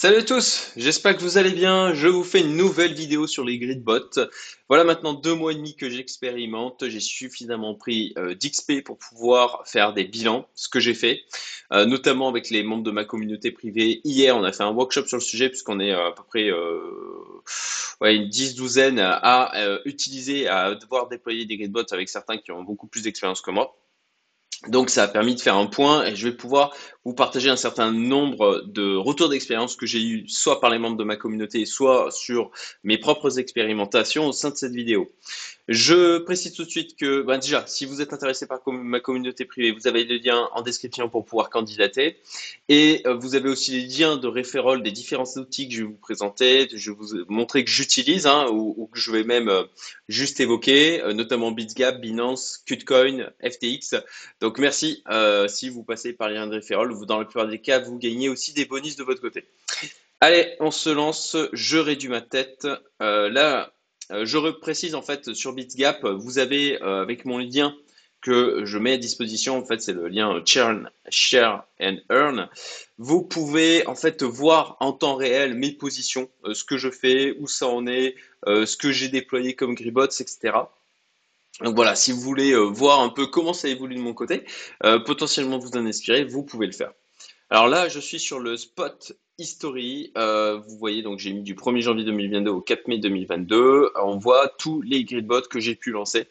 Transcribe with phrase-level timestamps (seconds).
[0.00, 1.92] Salut à tous, j'espère que vous allez bien.
[1.92, 4.20] Je vous fais une nouvelle vidéo sur les gridbots.
[4.68, 6.88] Voilà maintenant deux mois et demi que j'expérimente.
[6.88, 11.22] J'ai suffisamment pris euh, d'XP pour pouvoir faire des bilans, ce que j'ai fait,
[11.72, 14.00] euh, notamment avec les membres de ma communauté privée.
[14.04, 16.48] Hier, on a fait un workshop sur le sujet puisqu'on est euh, à peu près
[18.14, 22.86] une dix douzaine à utiliser, à devoir déployer des gridbots avec certains qui ont beaucoup
[22.86, 23.74] plus d'expérience que moi.
[24.66, 26.74] Donc ça a permis de faire un point et je vais pouvoir
[27.08, 30.98] vous partager un certain nombre de retours d'expérience que j'ai eu soit par les membres
[30.98, 32.50] de ma communauté, soit sur
[32.84, 35.10] mes propres expérimentations au sein de cette vidéo.
[35.68, 39.44] Je précise tout de suite que, ben déjà, si vous êtes intéressé par ma communauté
[39.44, 42.16] privée, vous avez le lien en description pour pouvoir candidater.
[42.70, 45.88] Et euh, vous avez aussi les liens de référol des différents outils que je vais
[45.88, 49.64] vous présenter, je vais vous montrer que j'utilise hein, ou, que je vais même euh,
[50.08, 53.96] juste évoquer, euh, notamment BitsGap, Binance, Qtcoin, FTX.
[54.40, 55.04] Donc merci
[55.48, 56.92] si vous passez par les liens de référol.
[57.06, 59.44] Dans la plupart des cas, vous gagnez aussi des bonus de votre côté.
[60.20, 61.36] Allez, on se lance.
[61.52, 62.66] Je réduis ma tête.
[63.00, 63.72] là,
[64.10, 67.74] euh, je précise en fait sur BitsGap, vous avez euh, avec mon lien
[68.20, 72.48] que je mets à disposition, en fait, c'est le lien Share and Earn.
[72.96, 77.36] Vous pouvez en fait voir en temps réel mes positions, euh, ce que je fais,
[77.38, 80.52] où ça en est, ce que j'ai déployé comme Gribots, etc.
[81.62, 84.44] Donc voilà, si vous voulez voir un peu comment ça évolue de mon côté,
[85.04, 86.92] potentiellement vous en inspirer, vous pouvez le faire.
[87.50, 91.54] Alors là, je suis sur le spot History, euh, vous voyez, donc j'ai mis du
[91.54, 93.92] 1er janvier 2022 au 4 mai 2022.
[94.02, 96.26] On voit tous les gridbots que j'ai pu lancer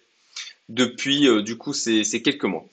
[0.67, 2.65] depuis euh, du coup ces, quelques mois.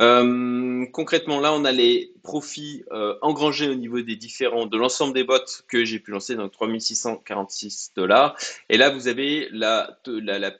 [0.00, 2.84] Euh, concrètement, là, on a les profits
[3.20, 5.38] engrangés au niveau des différents, de l'ensemble des bots
[5.68, 8.34] que j'ai pu lancer, donc 3646 dollars.
[8.70, 10.52] Et là, vous avez la, la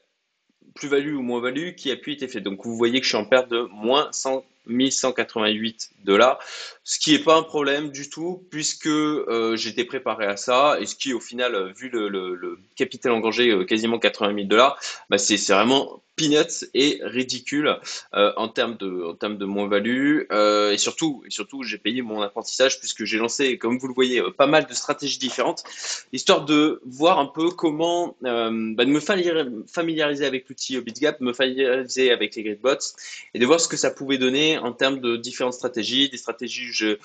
[0.74, 2.42] plus-value ou moins-value qui a pu être faite.
[2.42, 6.38] Donc, vous voyez que je suis en perte de moins 100 1188 dollars,
[6.84, 10.86] ce qui n'est pas un problème du tout puisque euh, j'étais préparé à ça et
[10.86, 14.78] ce qui au final, vu le, capital engagé euh, quasiment 80 000 dollars,
[15.10, 17.78] bah c'est vraiment peanuts et ridicule
[18.14, 23.16] euh, en termes de moins-value et surtout et surtout j'ai payé mon apprentissage puisque j'ai
[23.16, 25.64] lancé comme vous le voyez pas mal de stratégies différentes
[26.12, 32.12] histoire de voir un peu comment bah, de me familiariser avec l'outil BitGap, me familiariser
[32.12, 32.92] avec les gridbots
[33.32, 36.68] et de voir ce que ça pouvait donner en termes de différentes stratégies, des stratégies
[36.68, 36.96] où je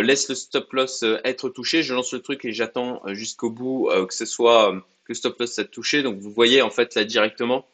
[0.00, 4.14] laisse le stop loss être touché, je lance le truc et j'attends jusqu'au bout que
[4.14, 4.72] ce soit
[5.04, 6.02] que le stop loss soit touché.
[6.02, 7.66] Donc vous voyez en fait là directement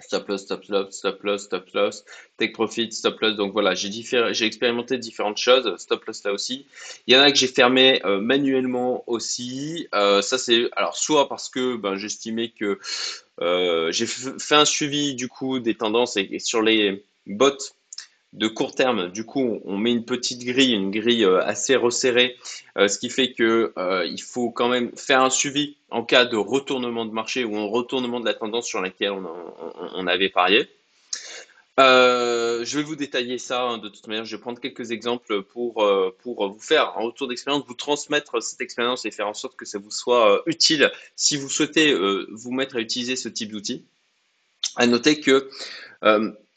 [0.00, 2.04] stop loss, stop loss, stop loss, stop loss,
[2.38, 3.36] take profit, stop loss.
[3.36, 6.66] Donc voilà, j'ai j'ai expérimenté différentes choses, stop loss là aussi.
[7.06, 9.88] Il y en a que j'ai fermé euh, manuellement aussi.
[9.94, 12.78] Euh, ça c'est alors soit parce que ben, j'estimais que
[13.40, 17.56] euh, j'ai fait un suivi du coup des tendances et sur les bots
[18.32, 19.10] de court terme.
[19.10, 22.36] Du coup, on met une petite grille, une grille euh, assez resserrée,
[22.76, 26.26] euh, ce qui fait que euh, il faut quand même faire un suivi en cas
[26.26, 30.68] de retournement de marché ou un retournement de la tendance sur laquelle on, avait parié.
[31.78, 34.26] je vais vous détailler ça hein, de toute manière.
[34.26, 35.82] Je vais prendre quelques exemples pour,
[36.24, 39.78] vous faire un retour d'expérience, vous transmettre cette expérience et faire en sorte que ça
[39.78, 41.94] vous soit utile si vous souhaitez
[42.30, 43.86] vous mettre à utiliser ce type d'outil.
[44.76, 45.48] À noter que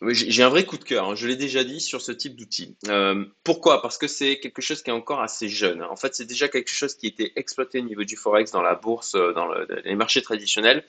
[0.09, 1.15] j'ai un vrai coup de cœur, hein.
[1.15, 2.75] je l'ai déjà dit, sur ce type d'outil.
[2.87, 3.81] Euh, pourquoi?
[3.81, 5.83] Parce que c'est quelque chose qui est encore assez jeune.
[5.83, 8.73] En fait, c'est déjà quelque chose qui été exploité au niveau du forex, dans la
[8.73, 9.47] bourse, euh, dans
[9.85, 10.83] les marchés traditionnels,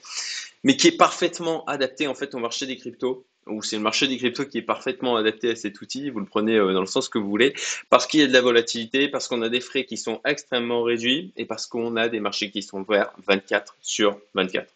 [0.63, 3.25] mais qui est parfaitement adapté en fait au marché des cryptos.
[3.45, 6.09] Ou c'est le marché des cryptos qui est parfaitement adapté à cet outil.
[6.09, 7.53] Vous le prenez euh, dans le sens que vous voulez,
[7.89, 10.81] parce qu'il y a de la volatilité, parce qu'on a des frais qui sont extrêmement
[10.81, 14.73] réduits et parce qu'on a des marchés qui sont ouverts 24 sur 24.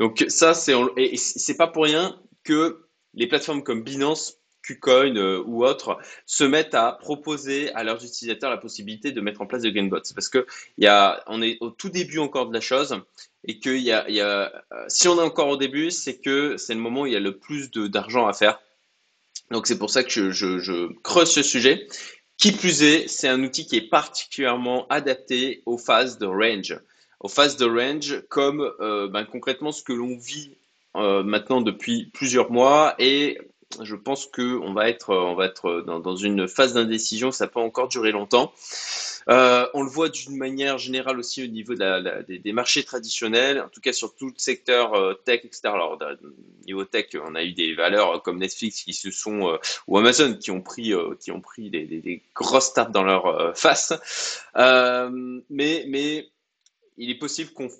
[0.00, 5.42] Donc ça, c'est et c'est pas pour rien que les plateformes comme Binance, KuCoin euh,
[5.46, 9.62] ou autres se mettent à proposer à leurs utilisateurs la possibilité de mettre en place
[9.62, 10.12] des greenbots.
[10.14, 10.46] Parce que
[10.78, 13.00] est au tout début encore de la chose
[13.44, 16.56] et que y a, y a, euh, si on est encore au début, c'est que
[16.56, 18.60] c'est le moment où il y a le plus d'argent à faire.
[19.50, 21.86] Donc c'est pour ça que je creuse ce sujet.
[22.40, 26.80] Qui plus est, c'est un outil qui est particulièrement adapté aux phases de range.
[27.20, 30.56] Aux phases de range, comme euh, ben, concrètement ce que l'on vit
[30.96, 33.38] euh, maintenant depuis plusieurs mois et
[33.80, 37.86] je pense qu'on va être, on va être dans, une phase d'indécision, ça peut encore
[37.86, 38.52] durer longtemps.
[39.28, 43.80] Euh, on le voit d'une manière générale aussi au niveau des, marchés traditionnels, en tout
[43.80, 45.60] cas sur tout le secteur euh, tech, etc.
[45.66, 49.56] Alors, au niveau tech, on a eu des valeurs comme Netflix qui se sont,
[49.86, 53.92] ou Amazon qui ont pris, qui ont pris des, grosses tartes dans leur face.
[54.56, 56.28] mais, mais
[56.96, 57.70] il est possible qu'on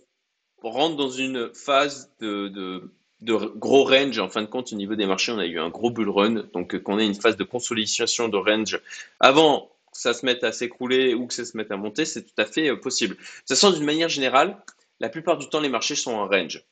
[0.63, 2.93] rentre dans une phase de
[3.23, 4.19] gros range.
[4.19, 6.45] En fin de compte, au niveau des marchés, on a eu un gros bull run.
[6.53, 8.81] Donc, qu'on ait une phase de consolidation de range
[9.19, 12.35] avant ça se mette à s'écrouler ou que ça se mette à monter, c'est tout
[12.39, 13.17] à fait possible.
[13.17, 14.57] De toute façon, d'une manière générale,
[15.01, 16.65] la plupart du temps, les marchés sont en range.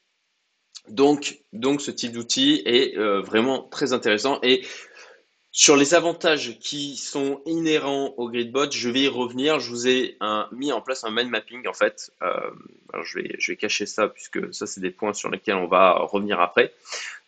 [0.89, 4.39] Donc, donc ce type d'outil est vraiment très intéressant.
[4.43, 4.65] Et
[5.59, 9.59] sur les avantages qui sont inhérents au Gridbot, je vais y revenir.
[9.59, 10.17] Je vous ai
[10.53, 12.13] mis en place un mind mapping en fait.
[12.23, 12.51] Euh,
[12.93, 15.67] alors je vais, je vais cacher ça puisque ça c'est des points sur lesquels on
[15.67, 16.75] va revenir après.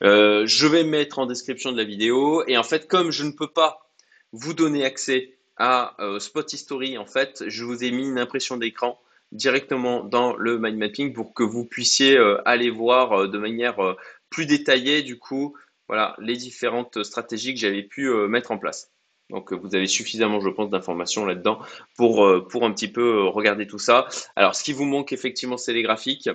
[0.04, 3.32] Euh, je vais mettre en description de la vidéo et en fait comme je ne
[3.32, 3.90] peux pas
[4.30, 8.56] vous donner accès à euh, Spot History en fait, je vous ai mis une impression
[8.56, 9.00] d'écran
[9.32, 13.96] directement dans le mind mapping pour que vous puissiez aller voir de manière
[14.28, 15.56] plus détaillée du coup
[15.90, 18.92] voilà les différentes stratégies que j'avais pu euh, mettre en place.
[19.28, 21.58] Donc vous avez suffisamment, je pense, d'informations là-dedans
[21.96, 24.06] pour, euh, pour un petit peu euh, regarder tout ça.
[24.36, 26.30] Alors ce qui vous manque effectivement, c'est les graphiques,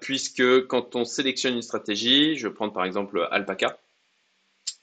[0.00, 3.78] puisque quand on sélectionne une stratégie, je vais prendre par exemple Alpaca,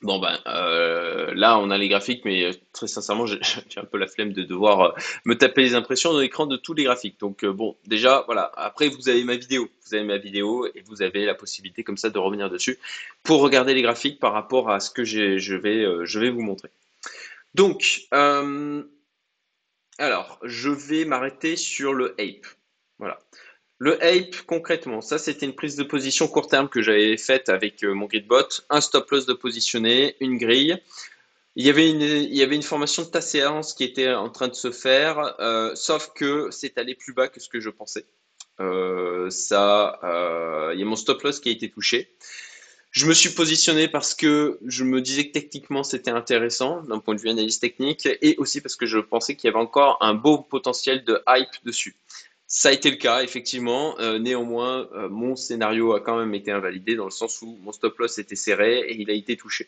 [0.01, 3.39] Bon ben euh, là on a les graphiques mais euh, très sincèrement j'ai
[3.77, 4.91] un peu la flemme de devoir euh,
[5.25, 7.19] me taper les impressions dans l'écran de tous les graphiques.
[7.19, 8.51] Donc bon déjà voilà.
[8.55, 9.67] Après vous avez ma vidéo.
[9.85, 12.77] Vous avez ma vidéo et vous avez la possibilité comme ça de revenir dessus
[13.23, 16.69] pour regarder les graphiques par rapport à ce que je vais je vais vous montrer.
[17.53, 18.07] Donc
[19.97, 22.45] alors je vais m'arrêter sur le ape.
[22.99, 23.19] Voilà
[23.77, 27.83] le ape, concrètement, ça c'était une prise de position court terme que j'avais faite avec
[27.83, 30.77] euh, mon gridbot, un stop loss de positionner, une grille.
[31.57, 34.47] Il y avait une, il y avait une formation de tasséance qui était en train
[34.47, 38.05] de se faire, euh, sauf que c'est allé plus bas que ce que je pensais.
[38.61, 39.99] Euh, ça,
[40.73, 42.15] il y a mon stop loss qui a été touché.
[42.91, 47.13] Je me suis positionné parce que je me disais que techniquement c'était intéressant d'un point
[47.13, 50.13] de vue analyse technique et aussi parce que je pensais qu'il y avait encore un
[50.13, 51.97] beau potentiel de hype dessus.
[52.47, 53.99] Ça a été le cas, effectivement.
[53.99, 57.71] Euh, néanmoins, euh, mon scénario a quand même été invalidé dans le sens où mon
[57.71, 59.67] stop loss était serré et il a été touché.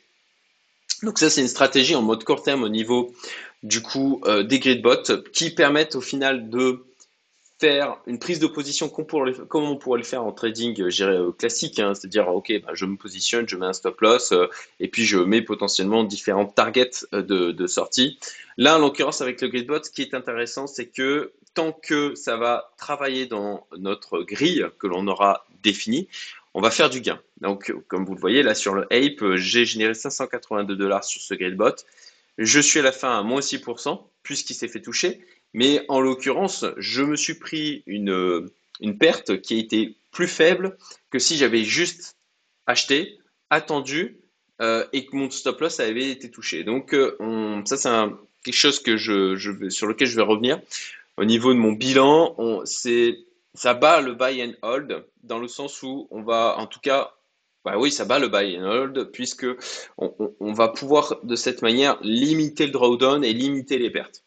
[1.01, 3.13] Donc ça, c'est une stratégie en mode court terme au niveau
[3.63, 6.83] du coup euh, des gridbots qui permettent au final de
[7.59, 10.75] faire une prise de position comme, on pourrait le faire en trading
[11.37, 11.95] classique, hein.
[11.95, 14.31] c'est-à-dire ok, bah, je me positionne, je mets un stop loss
[14.79, 18.19] et puis je mets potentiellement différentes targets de, de sortie.
[18.57, 22.37] Là, en l'occurrence, avec le gridbot, ce qui est intéressant, c'est que tant que ça
[22.37, 26.07] va travailler dans notre grille que l'on aura définie,
[26.53, 27.19] on va faire du gain.
[27.41, 31.33] Donc, comme vous le voyez là sur le Ape, j'ai généré 582 dollars sur ce
[31.55, 31.73] bot.
[32.37, 35.25] Je suis à la fin à moins 6% puisqu'il s'est fait toucher.
[35.55, 38.47] Mais en l'occurrence, je me suis pris une,
[38.79, 40.77] une perte qui a été plus faible
[41.09, 42.17] que si j'avais juste
[42.67, 43.17] acheté,
[43.49, 44.19] attendu
[44.61, 46.63] euh, et que mon stop loss avait été touché.
[46.63, 47.89] Donc, euh, ça, c'est
[48.43, 50.61] quelque chose que je, sur lequel je vais revenir
[51.17, 55.81] au niveau de mon bilan, on, ça bat le buy and hold dans le sens
[55.83, 57.13] où on va, en tout cas,
[57.65, 59.47] bah oui, ça bat le buy and hold puisque
[59.97, 64.23] on, va pouvoir de cette manière limiter le drawdown et limiter les pertes.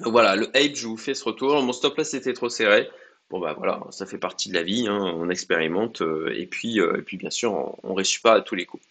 [0.00, 1.60] Donc voilà, le Ape, je vous fais ce retour.
[1.62, 2.88] Mon stop loss était trop serré.
[3.30, 6.80] Bon bah voilà, ça fait partie de la vie, hein, on expérimente euh, et puis
[6.80, 8.84] euh, et puis bien sûr on, ne réussit pas à tous les coups.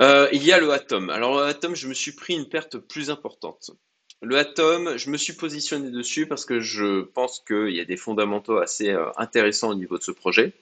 [0.00, 1.10] Euh, il y a le Atom.
[1.10, 3.72] Alors le Atom, je me suis pris une perte plus importante.
[4.20, 7.96] Le Atom, je me suis positionné dessus parce que je pense qu'il y a des
[7.96, 10.52] fondamentaux assez euh, intéressants au niveau de ce projet.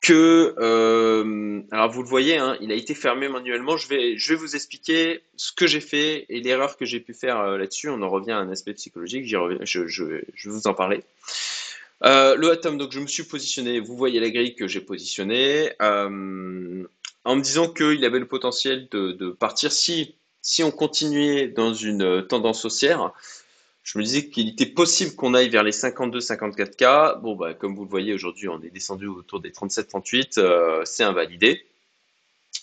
[0.00, 3.76] Que, euh, alors vous le voyez, hein, il a été fermé manuellement.
[3.76, 7.12] Je vais, je vais vous expliquer ce que j'ai fait et l'erreur que j'ai pu
[7.12, 7.90] faire euh, là-dessus.
[7.90, 9.26] On en revient à un aspect psychologique.
[9.26, 11.02] Je, je, vais vous en parler.
[12.02, 13.78] le Atom, donc je me suis positionné.
[13.78, 19.30] Vous voyez la grille que j'ai positionnée en me disant qu'il avait le potentiel de
[19.30, 23.12] partir si si on continuait dans une euh, tendance haussière,
[23.82, 27.20] je me disais qu'il était possible qu'on aille vers les 52-54K.
[27.20, 30.38] Bon, bah, comme vous le voyez, aujourd'hui, on est descendu autour des 37-38.
[30.38, 31.64] Euh, c'est invalidé.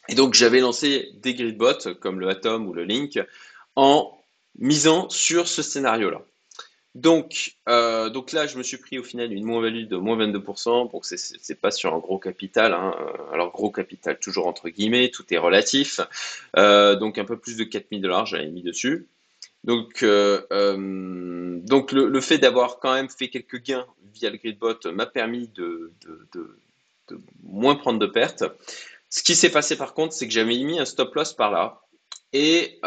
[0.09, 3.19] Et donc, j'avais lancé des gridbots comme le Atom ou le Link
[3.75, 4.15] en
[4.59, 6.21] misant sur ce scénario-là.
[6.93, 10.91] Donc, euh, donc là, je me suis pris au final une moins-value de moins 22%.
[10.91, 12.74] Donc, c'est pas sur un gros capital.
[12.74, 12.93] Hein.
[13.31, 16.01] Alors, gros capital, toujours entre guillemets, tout est relatif.
[16.57, 19.07] Euh, donc, un peu plus de 4000 dollars, j'avais mis dessus.
[19.63, 20.41] Donc, euh,
[21.63, 25.93] donc le, fait d'avoir quand même fait quelques gains via le gridbot m'a permis de,
[26.33, 28.43] de, moins prendre de pertes.
[29.10, 31.81] Ce qui s'est passé par contre, c'est que j'avais mis un stop loss par là
[32.33, 32.79] et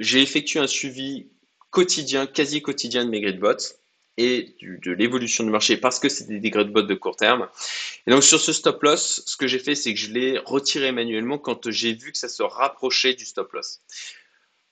[0.00, 1.28] j'ai effectué un suivi
[1.70, 3.76] quotidien, quasi quotidien de mes gridbots
[4.18, 7.48] et de l'évolution du marché parce que c'est des gridbots de court terme.
[8.06, 10.92] Et donc sur ce stop loss, ce que j'ai fait, c'est que je l'ai retiré
[10.92, 13.82] manuellement quand j'ai vu que ça se rapprochait du stop loss.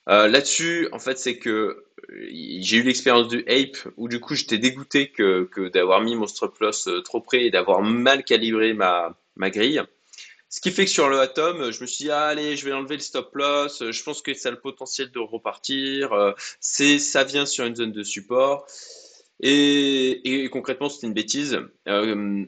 [0.07, 4.35] Euh, là-dessus, en fait, c'est que euh, j'ai eu l'expérience du Ape où du coup
[4.35, 8.73] j'étais dégoûté que, d'avoir mis mon stop loss euh, trop près et d'avoir mal calibré
[8.73, 9.15] ma
[9.49, 9.83] grille.
[10.55, 12.95] Ce qui fait que sur le Atom, je me suis dit, allez, je vais enlever
[12.95, 13.83] le stop loss.
[13.91, 16.33] Je pense que ça a le potentiel de repartir.
[16.61, 18.65] C'est, ça vient sur une zone de support.
[19.41, 21.59] Et, concrètement, c'était une bêtise.
[21.89, 22.45] Euh,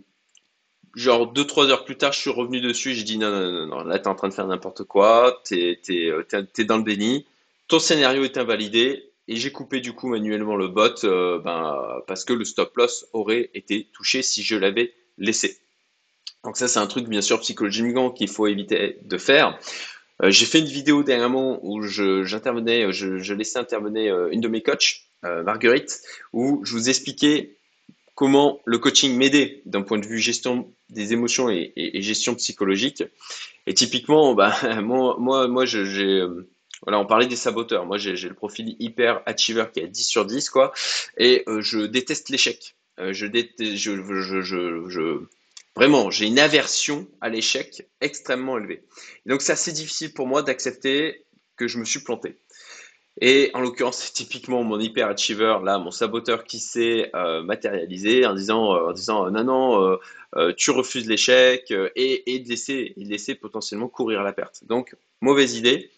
[0.96, 2.94] genre 2-3 heures plus tard, je suis revenu dessus.
[2.94, 5.42] J'ai dit non, non, non, non, là, t'es en train de faire n'importe quoi.
[5.44, 6.10] T'es, t'es,
[6.54, 7.26] t'es, dans le déni.
[7.68, 9.12] Ton scénario est invalidé.
[9.28, 13.06] Et j'ai coupé du coup manuellement le bot euh, ben, parce que le stop loss
[13.12, 15.60] aurait été touché si je l'avais laissé.
[16.44, 19.60] Donc ça, c'est un truc bien sûr psychologiquement qu'il faut éviter de faire.
[20.24, 24.62] Euh, j'ai fait une vidéo dernièrement où j'intervenais, je, je laissais intervenir une de mes
[24.62, 26.00] coachs euh, Marguerite,
[26.32, 27.58] où je vous expliquais
[28.14, 33.04] comment le coaching m'aidait d'un point de vue gestion des émotions et, gestion psychologique.
[33.66, 36.48] Et typiquement, bah, moi, moi, moi j'ai, euh,
[36.84, 37.88] voilà, on parlait des saboteurs.
[37.88, 40.72] Moi, j'ai, le profil hyper achiever qui est 10 sur 10, quoi.
[41.18, 42.76] Et euh, je déteste l'échec.
[43.00, 43.12] je,
[45.78, 48.84] vraiment, j'ai une aversion à l'échec extrêmement élevée.
[49.28, 51.24] donc, c'est assez difficile pour moi d'accepter
[51.56, 52.38] que je me suis planté.
[53.22, 58.34] Et en l'occurrence, c'est typiquement mon hyperachiever, là, mon saboteur qui s'est euh, matérialisé en
[58.34, 59.98] disant, euh, en disant euh, non, non,
[60.58, 62.50] tu refuses l'échec et, et de
[63.10, 64.64] laisser, potentiellement courir la perte.
[64.66, 65.92] Donc, mauvaise idée.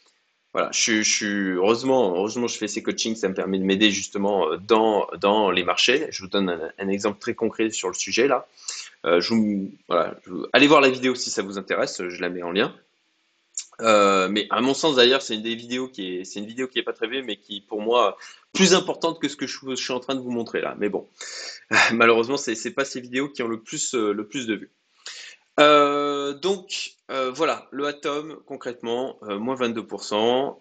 [0.54, 4.58] Voilà, je, je, heureusement, heureusement, je fais ces coachings, ça me permet de m'aider justement
[4.58, 6.08] dans, dans les marchés.
[6.10, 8.48] Je vous donne un, exemple très concret sur le sujet là.
[9.04, 10.20] Voilà,
[10.54, 12.76] allez voir la vidéo si ça vous intéresse, je la mets en lien.
[13.82, 16.68] Euh, mais à mon sens d'ailleurs, c'est une des vidéos qui est, c'est une vidéo
[16.68, 18.18] qui est pas très vue, mais qui pour moi
[18.54, 20.76] plus importante que ce que je, suis en train de vous montrer là.
[20.80, 21.08] Mais bon,
[21.94, 24.72] malheureusement, c'est, c'est pas ces vidéos qui ont le plus, euh, le plus de vues.
[25.60, 26.94] Euh, donc
[27.34, 30.60] voilà, le Atom concrètement, moins 22%,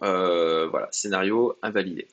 [0.71, 2.09] voilà, scénario invalidé.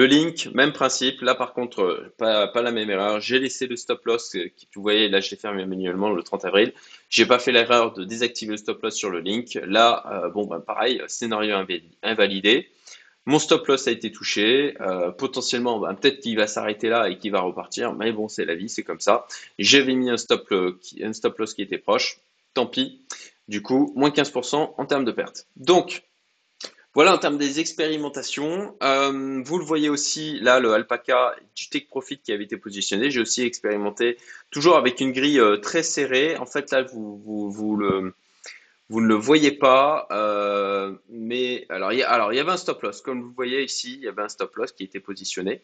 [0.00, 1.20] Le link, même principe.
[1.20, 3.20] Là, par contre, pas, pas la même erreur.
[3.20, 4.34] J'ai laissé le stop loss.
[4.34, 6.72] Euh, qui, vous voyez, là, je l'ai fermé manuellement le 30 avril.
[7.10, 9.58] J'ai pas fait l'erreur de désactiver le stop loss sur le link.
[9.62, 11.54] Là, euh, bon, ben, pareil, scénario
[12.02, 12.70] invalidé.
[13.26, 14.74] Mon stop loss a été touché.
[14.80, 17.92] Euh, potentiellement, ben, peut-être qu'il va s'arrêter là et qu'il va repartir.
[17.92, 19.26] Mais bon, c'est la vie, c'est comme ça.
[19.58, 22.20] J'avais mis un stop, un stop loss qui était proche.
[22.54, 23.02] Tant pis.
[23.48, 25.46] Du coup, moins 15% en termes de perte.
[25.56, 26.04] Donc,
[26.94, 28.76] voilà en termes des expérimentations.
[28.82, 33.10] Euh, vous le voyez aussi, là, le alpaca du Take Profit qui avait été positionné.
[33.12, 34.16] J'ai aussi expérimenté,
[34.50, 36.36] toujours avec une grille euh, très serrée.
[36.36, 37.80] En fait, là, vous, vous, vous,
[38.88, 40.08] vous ne le voyez pas.
[40.10, 43.02] Euh, mais alors il, y alors, il y avait un stop loss.
[43.02, 45.60] Comme vous voyez ici, il y avait un stop loss qui était positionné.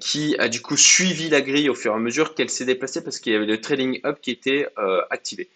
[0.00, 3.04] qui a du coup suivi la grille au fur et à mesure qu'elle s'est déplacée
[3.04, 4.66] parce qu'il y avait le trading up qui était
[5.10, 5.50] activé.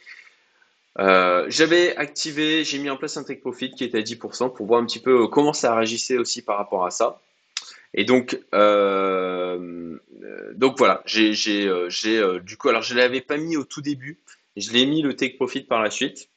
[0.99, 4.67] Euh, j'avais activé, j'ai mis en place un take profit qui était à 10% pour
[4.67, 7.21] voir un petit peu comment ça réagissait aussi par rapport à ça.
[7.95, 9.99] Et donc, euh,
[10.55, 11.35] donc voilà, j'ai,
[11.67, 14.21] euh, j'ai du coup, alors je l'avais pas mis au tout début,
[14.57, 16.29] je l'ai mis le take profit par la suite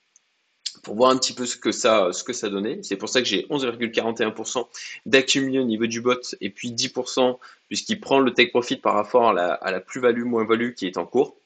[0.83, 2.79] pour voir un petit peu ce que ça, ce que ça donnait.
[2.83, 4.67] C'est pour ça que j'ai 11,41%
[5.05, 9.29] d'accumulé au niveau du bot et puis 10% puisqu'il prend le take profit par rapport
[9.29, 11.37] à la, à la plus-value, moins-value qui est en cours.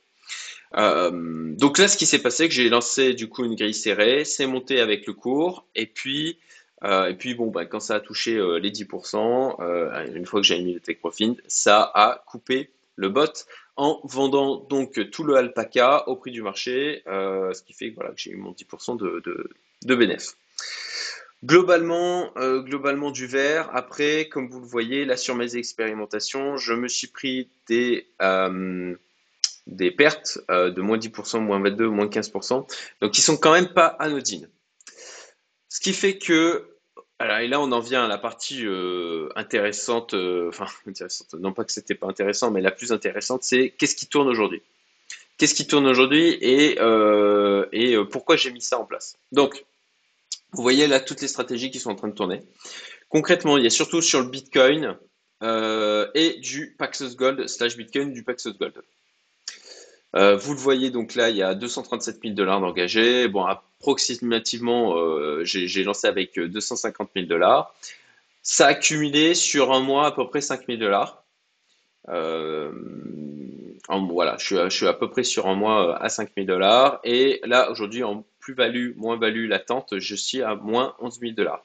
[0.77, 4.25] Euh, donc là, ce qui s'est passé, que j'ai lancé du coup une grille serrée,
[4.25, 6.39] c'est monté avec le cours, et puis
[6.83, 10.47] euh, et puis bon, bah, quand ça a touché euh, les 10%, une fois que
[10.47, 13.25] j'ai mis le take profit, ça a coupé le bot
[13.75, 18.31] en vendant donc tout le alpaca au prix du marché, ce qui fait que j'ai
[18.31, 19.49] eu mon 10% de, de,
[19.83, 20.37] de bénéfice.
[21.45, 23.69] Globalement, globalement du vert.
[23.73, 28.09] Après, comme vous le voyez, là sur mes expérimentations, je me suis pris des,
[29.69, 32.65] des pertes euh, de moins 10%, moins 22%, moins 15%.
[33.01, 34.49] Donc, ils sont quand même pas anodines.
[35.69, 36.67] Ce qui fait que,
[37.21, 41.63] et là, on en vient à la partie euh, intéressante, euh, enfin, intéressante, non pas
[41.63, 44.61] que c'était pas intéressant, mais la plus intéressante, c'est qu'est-ce qui tourne aujourd'hui?
[45.37, 46.77] Qu'est-ce qui tourne aujourd'hui et,
[47.71, 49.15] et pourquoi j'ai mis ça en place?
[49.31, 49.65] Donc,
[50.51, 52.41] vous voyez là toutes les stratégies qui sont en train de tourner.
[53.07, 54.97] Concrètement, il y a surtout sur le Bitcoin
[55.41, 58.83] et du Paxos Gold slash Bitcoin du Paxos Gold.
[60.15, 63.27] Euh, vous le voyez, donc là, il y a 237 000 dollars d'engagés.
[63.27, 67.73] Bon, approximativement, euh, j'ai lancé avec 250 000 dollars.
[68.41, 71.23] Ça a cumulé sur un mois à peu près 5 000 dollars.
[72.09, 72.71] Euh,
[73.87, 76.99] voilà, je suis, à, peu près sur un mois à 5 000 dollars.
[77.03, 81.63] Et là, aujourd'hui, en plus-value, moins-value latente, je suis à moins 11 000 dollars.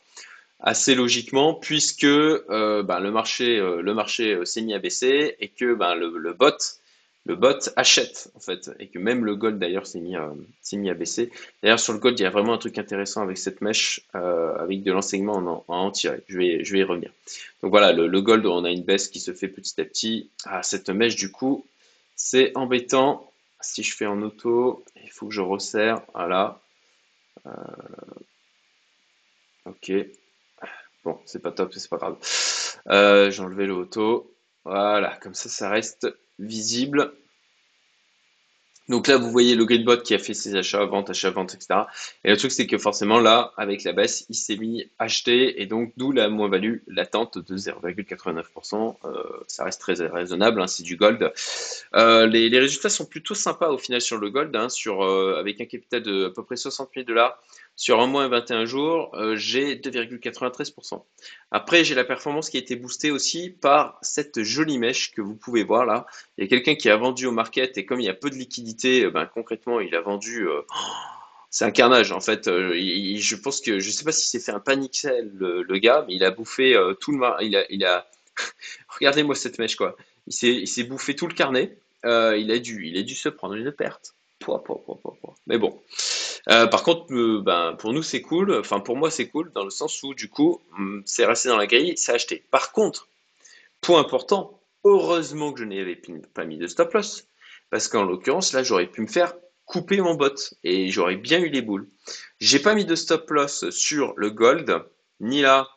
[0.60, 6.32] Assez logiquement, puisque ben, le marché, marché s'est mis à baisser et que ben, le
[6.34, 6.56] bot
[7.26, 10.16] le bot achète en fait et que même le gold d'ailleurs s'est mis,
[10.74, 11.30] mis à baisser.
[11.62, 14.54] D'ailleurs sur le gold il y a vraiment un truc intéressant avec cette mèche euh,
[14.56, 16.22] avec de l'enseignement en, en tirer.
[16.28, 17.10] Je vais, je vais y revenir.
[17.62, 20.30] Donc voilà le, gold on a une baisse qui se fait petit à petit.
[20.44, 21.66] Ah, cette mèche du coup
[22.16, 23.30] c'est embêtant.
[23.60, 26.02] Si je fais en auto il faut que je resserre.
[26.12, 26.60] Voilà.
[29.64, 29.92] ok.
[31.04, 32.16] Bon, c'est pas top, c'est pas grave.
[32.88, 34.30] Euh, le auto.
[34.64, 37.12] Voilà, comme ça, ça reste visible.
[38.88, 41.80] Donc là, vous voyez le gridbot qui a fait ses achats, vente, achats, vente, etc.
[42.22, 45.66] Et le truc, c'est que forcément, là, avec la baisse, il s'est mis acheter et
[45.66, 48.96] donc d'où la moins-value latente de 0,89%.
[49.04, 51.32] Euh, ça reste très raisonnable, hein, c'est du gold.
[51.94, 55.66] Euh, les, résultats sont plutôt sympas au final sur le gold, hein, euh, avec un
[55.66, 57.38] capital de à peu près 60 000 dollars.
[57.76, 61.02] Sur un mois et 21 jours, euh, j'ai 2,93%.
[61.50, 65.34] Après, j'ai la performance qui a été boostée aussi par cette jolie mèche que vous
[65.34, 66.06] pouvez voir là.
[66.38, 68.30] Il y a quelqu'un qui a vendu au market et comme il y a peu
[68.30, 70.48] de liquidité, euh, ben, concrètement, il a vendu.
[70.48, 70.62] Euh,
[71.50, 72.46] c'est un carnage en fait.
[72.46, 76.14] je pense que je sais pas si c'est fait un panic sell le, gars, mais
[76.14, 78.08] il a bouffé tout le mar il a, il a...
[78.88, 79.96] regardez-moi cette mèche quoi.
[80.26, 81.78] Il s'est bouffé tout le carnet.
[82.02, 84.16] il a dû il a dû se prendre une perte.
[85.46, 85.80] Mais bon.
[86.50, 88.54] Euh, par contre, euh, ben, pour nous, c'est cool.
[88.54, 91.56] Enfin, pour moi, c'est cool dans le sens où, du coup, hum, c'est resté dans
[91.56, 92.44] la grille, c'est acheté.
[92.50, 93.08] Par contre,
[93.80, 96.00] point important, heureusement que je n'avais
[96.34, 97.28] pas mis de stop loss.
[97.70, 99.34] Parce qu'en l'occurrence, là, j'aurais pu me faire
[99.64, 101.88] couper mon bot et j'aurais bien eu les boules.
[102.38, 104.84] J'ai pas mis de stop loss sur le gold,
[105.20, 105.68] ni là,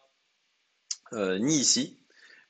[1.14, 1.98] euh, ni ici,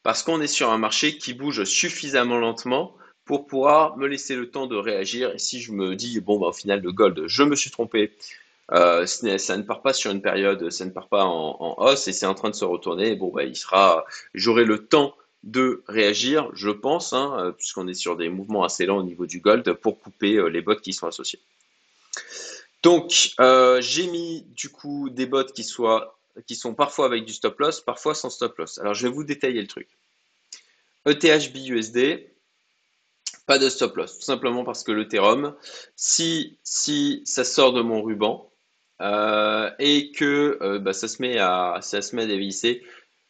[0.02, 2.96] parce qu'on est sur un marché qui bouge suffisamment lentement
[3.28, 5.32] pour pouvoir me laisser le temps de réagir.
[5.36, 8.14] Et si je me dis, bon, bah, au final, le gold, je me suis trompé,
[8.72, 12.14] euh, ça ne part pas sur une période, ça ne part pas en, hausse et
[12.14, 16.50] c'est en train de se retourner, bon, bah, il sera, j'aurai le temps de réagir,
[16.54, 19.72] je pense, hein, euh, puisqu'on est sur des mouvements assez lents au niveau du gold,
[19.74, 21.40] pour couper euh, les bots qui sont associés.
[22.84, 23.34] Donc,
[23.80, 28.30] j'ai mis du coup des bots qui, sont parfois avec du stop loss, parfois sans
[28.30, 28.78] stop loss.
[28.78, 29.90] Alors, je vais vous détailler le truc.
[31.06, 32.28] ETH BUSD,
[33.48, 35.56] pas de stop loss, tout simplement parce que l'Ethereum,
[35.96, 38.52] si, si ça sort de mon ruban
[39.02, 42.84] euh, et que euh, bah, ça, se met à, ça se met à dévisser,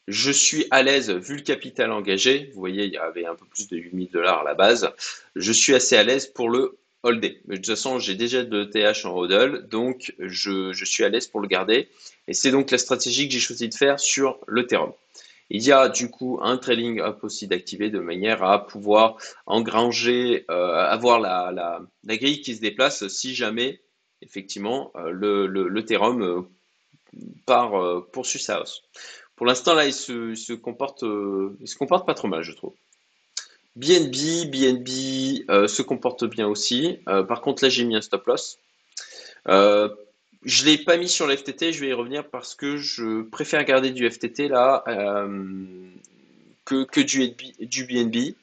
[0.07, 3.45] je suis à l'aise, vu le capital engagé, vous voyez, il y avait un peu
[3.45, 4.89] plus de 8000 dollars à la base,
[5.35, 7.39] je suis assez à l'aise pour le holder.
[7.45, 11.09] Mais de toute façon, j'ai déjà de TH en hodl, donc je, je suis à
[11.09, 11.89] l'aise pour le garder.
[12.27, 14.93] Et c'est donc la stratégie que j'ai choisi de faire sur l'Ethereum.
[15.49, 20.45] Il y a du coup un trailing up aussi d'activer de manière à pouvoir engranger,
[20.51, 23.81] euh, avoir la, la, grille qui se déplace si jamais
[24.21, 26.41] effectivement euh, le, le, euh,
[27.45, 28.81] part, poursuit sa hausse.
[29.35, 32.73] Pour l'instant là, il se, se comporte, il se comporte pas trop mal, je trouve.
[33.77, 34.87] BNB, BNB
[35.67, 36.99] se comporte bien aussi.
[37.05, 38.57] par contre, là, j'ai mis un stop loss.
[40.43, 43.91] Je l'ai pas mis sur l'FTT, je vais y revenir parce que je préfère garder
[43.91, 45.27] du FTT là euh,
[46.65, 48.35] que, que du, du BNB.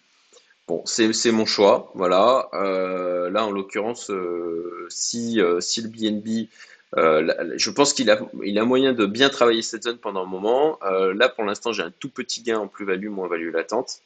[0.67, 2.49] Bon, c'est mon choix, voilà.
[2.55, 6.49] Euh, là, en l'occurrence, euh, si, si le BNB,
[6.97, 10.79] je pense qu'il a, il a moyen de bien travailler cette zone pendant un moment.
[10.83, 14.01] là, pour l'instant, j'ai un tout petit gain en plus-value, moins-value latente.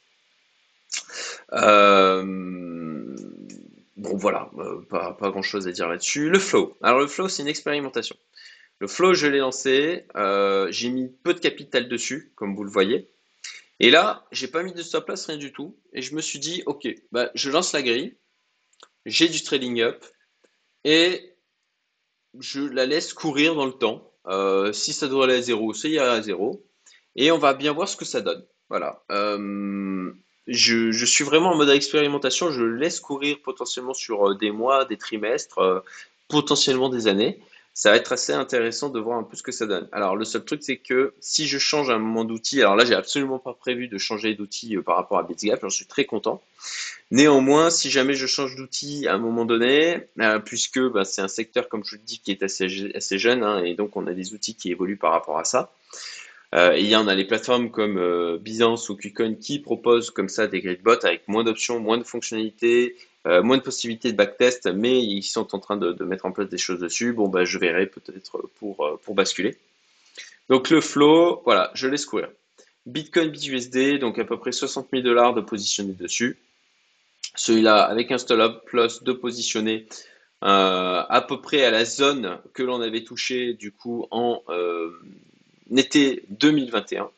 [3.99, 6.29] Bon voilà, euh, pas, grand chose à dire là-dessus.
[6.29, 6.77] Le flow.
[6.81, 8.15] Alors le flow, c'est une expérimentation.
[8.79, 12.69] Le flow, je l'ai lancé, euh, j'ai mis peu de capital dessus, comme vous le
[12.71, 13.09] voyez.
[13.81, 15.77] Et là, j'ai pas mis de stop loss, rien du tout.
[15.91, 18.15] Et je me suis dit, ok, bah, je lance la grille,
[19.05, 20.05] j'ai du trading up,
[20.85, 21.35] et
[22.39, 24.13] je la laisse courir dans le temps.
[24.27, 26.65] Euh, si ça doit aller à zéro, ira à zéro.
[27.17, 28.45] Et on va bien voir ce que ça donne.
[28.69, 29.03] Voilà
[30.49, 32.51] je, suis vraiment en mode expérimentation.
[32.51, 35.79] Je laisse courir potentiellement sur euh, des mois, des trimestres, euh,
[36.27, 37.39] potentiellement des années.
[37.73, 39.87] Ça va être assez intéressant de voir un peu ce que ça donne.
[39.93, 42.95] Alors, le seul truc, c'est que si je change un moment d'outil, alors là, j'ai
[42.95, 46.41] absolument pas prévu de changer d'outil euh, par rapport à BitGap, j'en suis très content.
[47.11, 50.07] Néanmoins, si jamais je change d'outil à un moment donné,
[50.45, 53.43] puisque bah, c'est un secteur, comme je vous le dis, qui est assez, assez jeune,
[53.43, 55.71] hein, et donc on a des outils qui évoluent par rapport à ça,
[56.55, 60.29] euh, il y en a les plateformes comme euh, Byzance ou KuCoin qui proposent comme
[60.29, 62.95] ça des grid bots avec moins d'options, moins de fonctionnalités,
[63.27, 66.49] euh, moins de possibilités de backtest, mais ils sont en train de, mettre en place
[66.49, 67.13] des choses dessus.
[67.13, 69.57] Bon, bah, je verrai peut-être pour, pour basculer.
[70.49, 72.29] Donc le flow, voilà, je laisse courir.
[72.87, 76.39] Bitcoin BUSD, donc à peu près 60 000 dollars de positionner dessus.
[77.35, 79.85] Celui-là, avec un stop plus de positionner
[80.41, 84.41] à peu près à la zone que l'on avait touché du coup en
[85.77, 87.09] été 2021.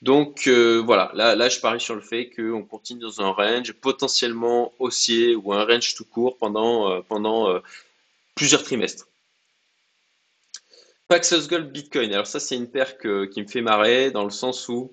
[0.00, 3.72] Donc euh, voilà, là, là je parie sur le fait qu'on continue dans un range
[3.72, 7.60] potentiellement haussier ou un range tout court pendant, euh, euh,
[8.36, 9.08] plusieurs trimestres.
[11.08, 14.68] Paxos Gold Bitcoin, alors ça c'est une paire qui me fait marrer dans le sens
[14.68, 14.92] où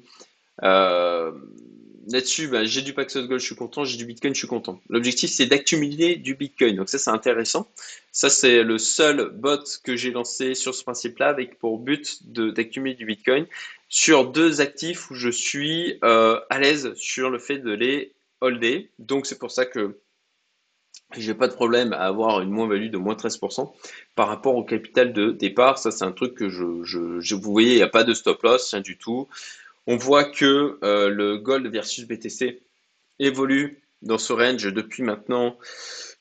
[2.07, 4.79] là-dessus, bah, j'ai du Paxos Gold, je suis content, j'ai du Bitcoin, je suis content.
[4.89, 6.75] L'objectif, c'est d'accumuler du Bitcoin.
[6.75, 7.67] Donc ça, c'est intéressant.
[8.11, 12.95] Ça, c'est le seul bot que j'ai lancé sur ce principe-là avec pour but d'accumuler
[12.95, 13.45] du Bitcoin
[13.89, 18.91] sur deux actifs où je suis euh, à l'aise sur le fait de les holder.
[18.99, 19.99] Donc c'est pour ça que
[21.17, 23.71] j'ai pas de problème à avoir une moins-value de moins 13%
[24.15, 25.77] par rapport au capital de départ.
[25.77, 28.41] Ça, c'est un truc que je, je, vous voyez, il n'y a pas de stop
[28.43, 29.27] loss, rien du tout.
[29.87, 32.63] On voit que euh, le gold versus BTC
[33.19, 35.57] évolue dans ce range depuis maintenant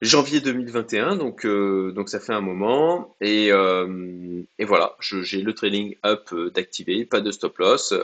[0.00, 3.16] janvier 2021, donc, euh, donc ça fait un moment.
[3.22, 7.94] Et, euh, et voilà, j'ai le trading up d'activer, pas de stop loss.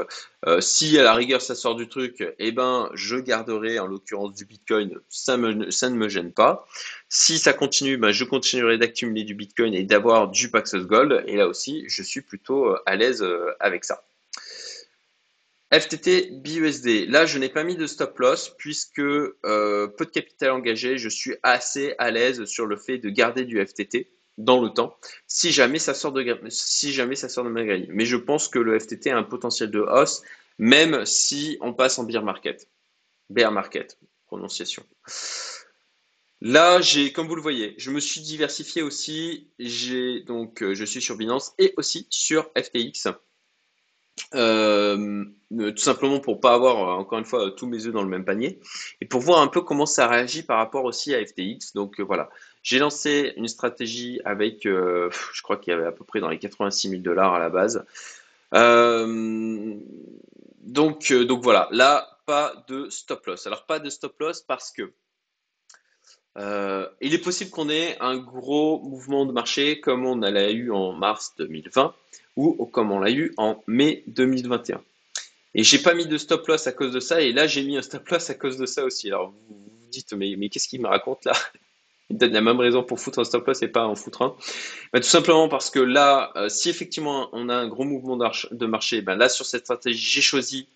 [0.61, 4.47] si à la rigueur ça sort du truc, eh ben, je garderai en l'occurrence du
[4.47, 6.67] Bitcoin, ça, me, ça ne me gêne pas.
[7.11, 11.23] Si ça continue, ben, je continuerai d'accumuler du Bitcoin et d'avoir du Paxos Gold.
[11.27, 13.27] Et là aussi, je suis plutôt à l'aise
[13.61, 14.03] avec ça.
[15.73, 17.09] FTT BUSD.
[17.09, 20.99] Là, je n'ai pas mis de stop loss puisque euh, peu de capital engagé.
[20.99, 24.97] Je suis assez à l'aise sur le fait de garder du FTT dans le temps
[25.27, 27.89] si jamais ça sort de, si ma grille.
[27.91, 30.23] Mais je pense que le FTT a un potentiel de hausse
[30.59, 32.69] même si on passe en bear market.
[33.31, 34.85] Bear market, prononciation.
[36.43, 39.49] Là, j'ai, comme vous le voyez, je me suis diversifié aussi.
[39.59, 43.09] J'ai donc, euh, je suis sur Binance et aussi sur FTX.
[44.35, 48.09] Euh, tout simplement pour pas avoir euh, encore une fois tous mes œufs dans le
[48.09, 48.61] même panier
[49.01, 51.73] et pour voir un peu comment ça réagit par rapport aussi à FTX.
[51.75, 52.31] Donc euh, voilà,
[52.63, 56.39] j'ai lancé une stratégie avec, je crois qu'il y avait à peu près dans les
[56.39, 57.85] 86 000 dollars à la base.
[60.63, 63.47] donc donc voilà, là pas de stop loss.
[63.47, 64.93] Alors pas de stop loss parce que
[66.37, 70.93] il est possible qu'on ait un gros mouvement de marché comme on l'a eu en
[70.93, 71.95] mars 2020
[72.37, 74.83] ou comme on l'a eu en mai 2021.
[75.55, 77.77] Et j'ai pas mis de stop loss à cause de ça, et là j'ai mis
[77.77, 79.09] un stop loss à cause de ça aussi.
[79.09, 81.33] Alors vous vous dites, mais, mais qu'est-ce qu'il me raconte là?
[82.11, 84.37] Il donne la même raison pour foutre un stop loss et pas en foutre un.
[84.93, 88.67] Ben, tout simplement parce que là, euh, si effectivement on a un gros mouvement de
[88.67, 90.67] marché, ben là sur cette stratégie, j'ai choisi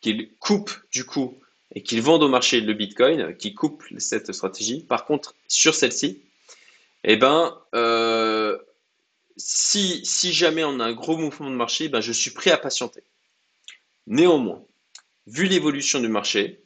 [0.00, 1.36] qu'il coupe du coup
[1.74, 4.80] et qu'il vende au marché le Bitcoin, qui coupe cette stratégie.
[4.80, 6.22] Par contre, sur celle-ci,
[7.04, 8.56] eh ben, euh,
[9.38, 13.02] si, jamais on a un gros mouvement de marché, ben je suis prêt à patienter.
[14.06, 14.62] Néanmoins,
[15.26, 16.60] vu l'évolution du marché,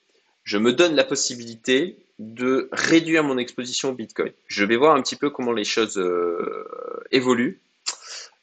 [0.45, 4.33] je me donne la possibilité de réduire mon exposition au Bitcoin.
[4.47, 7.61] Je vais voir un petit peu comment les choses euh, évoluent.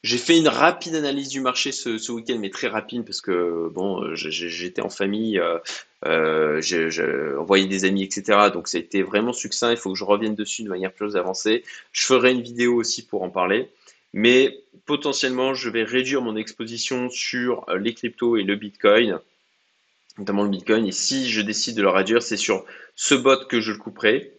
[0.02, 4.14] J'ai fait une rapide analyse du marché ce, week-end, mais très rapide parce que bon,
[4.14, 5.58] j'étais en famille, euh,
[6.06, 8.48] euh j'ai envoyé des amis, etc.
[8.52, 9.70] Donc ça a été vraiment succinct.
[9.70, 11.64] Il faut que je revienne dessus de manière plus avancée.
[11.92, 13.70] Je ferai une vidéo aussi pour en parler
[14.12, 19.20] mais potentiellement, je vais réduire mon exposition sur euh, les cryptos et le Bitcoin,
[20.18, 20.86] notamment le Bitcoin.
[20.86, 22.64] Et si je décide de le réduire, c'est sur
[22.96, 24.32] ce bot que je le couperai.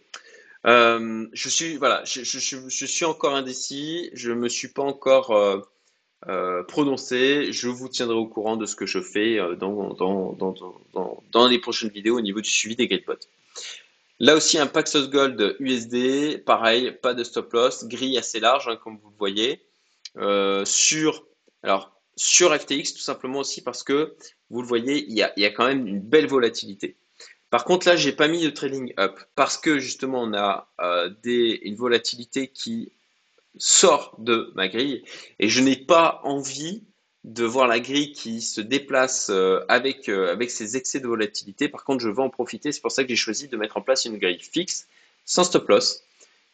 [0.66, 4.10] Euh, je suis voilà, je, suis encore indécis.
[4.12, 5.32] Je me suis pas encore
[6.28, 7.52] euh, prononcé.
[7.52, 12.18] Je vous tiendrai au courant de ce que je fais dans, dans, les prochaines vidéos
[12.18, 13.14] au niveau du suivi des bots.
[14.22, 18.76] Là aussi, un Paxos Gold USD, pareil, pas de stop loss, grille assez large, hein,
[18.76, 19.66] comme vous le voyez.
[20.16, 21.26] Euh, sur,
[21.64, 24.14] alors, FTX, tout simplement aussi parce que,
[24.48, 26.96] vous le voyez, il y a, quand même une belle volatilité.
[27.50, 31.10] Par contre, là, j'ai pas mis de trading up parce que justement, on a euh,
[31.24, 32.92] des, une volatilité qui
[33.58, 35.02] sort de ma grille
[35.40, 36.84] et je n'ai pas envie
[37.24, 41.68] de voir la grille qui se déplace euh, avec, euh, avec ces excès de volatilité.
[41.68, 42.72] Par contre, je veux en profiter.
[42.72, 44.88] C'est pour ça que j'ai choisi de mettre en place une grille fixe,
[45.24, 46.02] sans stop loss.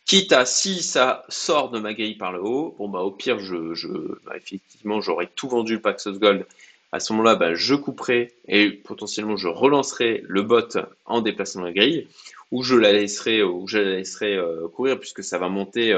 [0.04, 3.38] Quitte à, si ça sort de ma grille par le haut, bon, bah, au pire,
[3.38, 3.88] je, je
[4.24, 6.46] bah, effectivement, j'aurais tout vendu le Paxos Gold.
[6.92, 11.72] À ce moment-là, bah, je couperai et potentiellement je relancerai le bot en déplaçant la
[11.72, 12.08] grille,
[12.50, 15.92] ou je la laisserai, ou je la laisserai euh, courir puisque ça va monter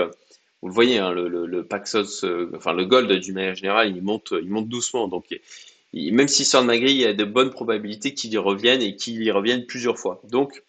[0.63, 4.03] vous le voyez, hein, le, le, Paxos, euh, enfin le Gold d'une manière générale, il
[4.03, 5.09] monte, il monte doucement.
[5.09, 5.39] Donc,
[5.95, 8.83] même s'il sort de ma grille, il y a de bonnes probabilités qu'il y revienne
[8.83, 10.21] et qu'il y revienne plusieurs fois.
[10.25, 10.63] Donc,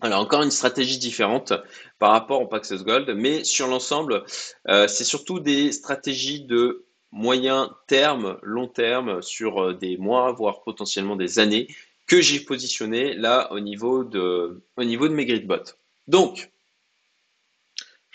[0.00, 1.52] alors encore une stratégie différente
[1.98, 4.24] par rapport au Paxos Gold, mais sur l'ensemble,
[4.68, 10.62] euh, c'est surtout des stratégies de moyen terme, long terme, sur euh, des mois, voire
[10.62, 11.68] potentiellement des années,
[12.06, 15.72] que j'ai positionné là au niveau de, au niveau de mes grid bots.
[16.08, 16.50] Donc,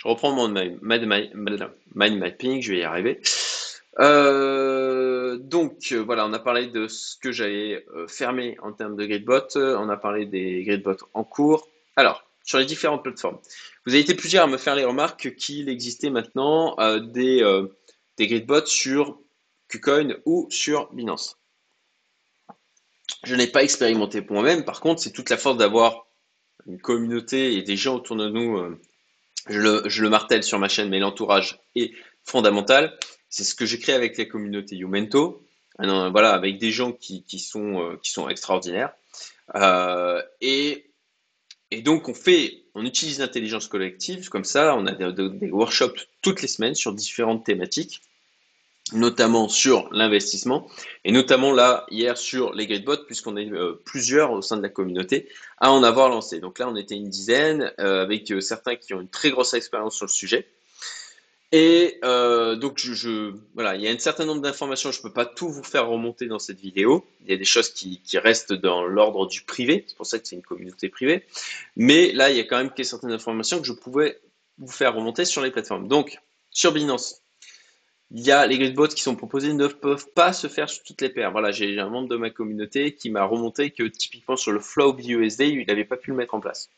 [0.01, 0.79] je reprends mon mind,
[1.93, 3.21] mapping, je vais y arriver.
[3.99, 9.05] Euh, donc voilà, on a parlé de ce que j'avais euh, fermé en termes de
[9.05, 11.67] gridbot, on a parlé des gridbots en cours.
[11.95, 13.37] Alors, sur les différentes plateformes,
[13.85, 17.43] vous avez été plusieurs à me faire les remarques qu'il existait maintenant euh, des,
[18.17, 19.19] des gridbots sur
[19.69, 21.37] KuCoin ou sur Binance.
[23.23, 24.65] Je n'ai pas expérimenté pour moi-même.
[24.65, 26.07] Par contre, c'est toute la force d'avoir
[26.65, 28.79] une communauté et des gens autour de nous.
[29.49, 31.91] Je, le, je le martèle sur ma chaîne, mais l'entourage est
[32.23, 32.97] fondamental.
[33.29, 35.43] C'est ce que j'ai créé avec la communauté Youmento.
[35.79, 37.25] voilà, avec des gens qui,
[37.55, 38.93] euh, sont extraordinaires.
[39.55, 40.85] Euh, et,
[41.83, 44.75] donc, on fait, on utilise l'intelligence collective comme ça.
[44.75, 48.01] On a des workshops toutes les semaines sur différentes thématiques
[48.91, 50.67] notamment sur l'investissement,
[51.05, 54.69] et notamment là, hier, sur les gridbots, puisqu'on est euh, plusieurs au sein de la
[54.69, 56.39] communauté à en avoir lancé.
[56.39, 59.53] Donc là, on était une dizaine, euh, avec euh, certains qui ont une très grosse
[59.53, 60.47] expérience sur le sujet.
[61.53, 65.25] Et donc, je, voilà, il y a un certain nombre d'informations, je ne peux pas
[65.25, 67.05] tout vous faire remonter dans cette vidéo.
[67.25, 70.17] Il y a des choses qui, qui restent dans l'ordre du privé, c'est pour ça
[70.17, 71.25] que c'est une communauté privée.
[71.75, 74.21] Mais là, il y a quand même certaines informations que je pouvais
[74.59, 75.89] vous faire remonter sur les plateformes.
[75.89, 76.19] Donc,
[76.51, 77.20] sur Binance,
[78.13, 81.01] il y a les gridbots qui sont proposés ne peuvent pas se faire sur toutes
[81.01, 81.31] les paires.
[81.31, 84.93] Voilà, j'ai un membre de ma communauté qui m'a remonté que typiquement sur le flow
[84.93, 86.69] BUSD, il n'avait pas pu le mettre en place.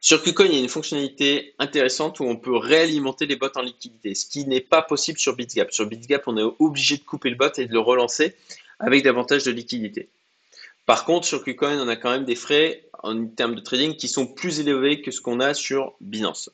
[0.00, 3.62] Sur KuCoin, il y a une fonctionnalité intéressante où on peut réalimenter les bots en
[3.62, 5.72] liquidité, ce qui n'est pas possible sur BitGap.
[5.72, 8.34] Sur BitGap, on est obligé de couper le bot et de le relancer
[8.78, 10.08] avec davantage de liquidité.
[10.86, 14.08] Par contre, sur KuCoin, on a quand même des frais en termes de trading qui
[14.08, 16.50] sont plus élevés que ce qu'on a sur Binance.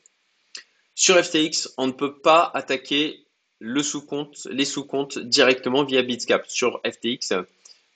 [1.01, 3.25] Sur FTX, on ne peut pas attaquer
[3.63, 6.45] les sous-comptes directement via Bitscap.
[6.47, 7.33] Sur FTX,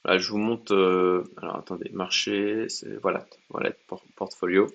[0.07, 0.73] je vous montre.
[0.73, 2.67] Euh, alors attendez, marché,
[3.03, 3.73] voilà, voilà
[4.17, 4.73] portfolio.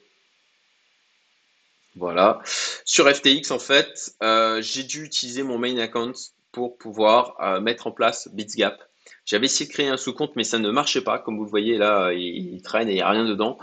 [1.95, 2.39] Voilà.
[2.85, 6.13] Sur FTX, en fait, euh, j'ai dû utiliser mon main account
[6.51, 8.79] pour pouvoir euh, mettre en place Bitsgap.
[9.25, 11.17] J'avais essayé de créer un sous-compte, mais ça ne marchait pas.
[11.17, 13.57] Comme vous le voyez là, il traîne et il n'y a rien dedans.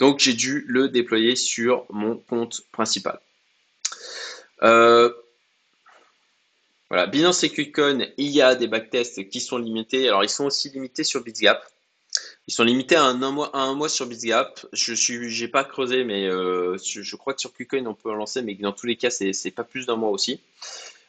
[0.00, 3.20] Donc j'ai dû le déployer sur mon compte principal.
[4.62, 5.12] Euh,
[6.90, 10.08] voilà, Binance et KuCoin, il y a des backtests qui sont limités.
[10.08, 11.62] Alors, ils sont aussi limités sur BitsGap.
[12.46, 14.66] Ils sont limités à un, mois, sur BitsGap.
[14.72, 18.40] Je suis, pas creusé, mais euh, je crois que sur KuCoin on peut en lancer,
[18.40, 20.40] mais dans tous les cas, c'est, c'est pas plus d'un mois aussi.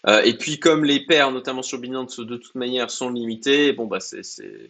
[0.07, 3.85] Euh, et puis, comme les paires, notamment sur Binance, de toute manière, sont limitées, bon
[3.85, 4.21] bah c'est,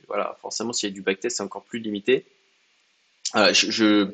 [0.08, 2.26] voilà, forcément, s'il y a du backtest, c'est encore plus limité.
[3.36, 4.12] je je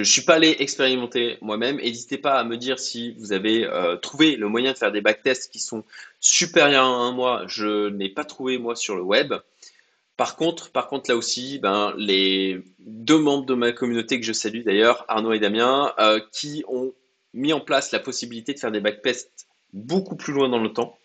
[0.00, 1.76] ne suis pas allé expérimenter moi-même.
[1.76, 5.00] N'hésitez pas à me dire si vous avez euh, trouvé le moyen de faire des
[5.00, 5.84] backtests qui sont
[6.20, 7.44] supérieurs à un mois.
[7.46, 9.34] Je n'ai pas trouvé moi sur le web.
[10.16, 14.32] Par contre, par contre là aussi, ben, les deux membres de ma communauté que je
[14.32, 16.92] salue d'ailleurs, Arnaud et Damien, euh, qui ont
[17.34, 20.98] mis en place la possibilité de faire des backtests beaucoup plus loin dans le temps.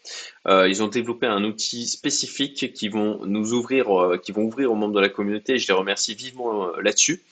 [0.47, 4.71] Euh, ils ont développé un outil spécifique qui vont nous ouvrir, euh, qui vont ouvrir
[4.71, 5.57] aux membres de la communauté.
[5.57, 7.23] Je les remercie vivement euh, là-dessus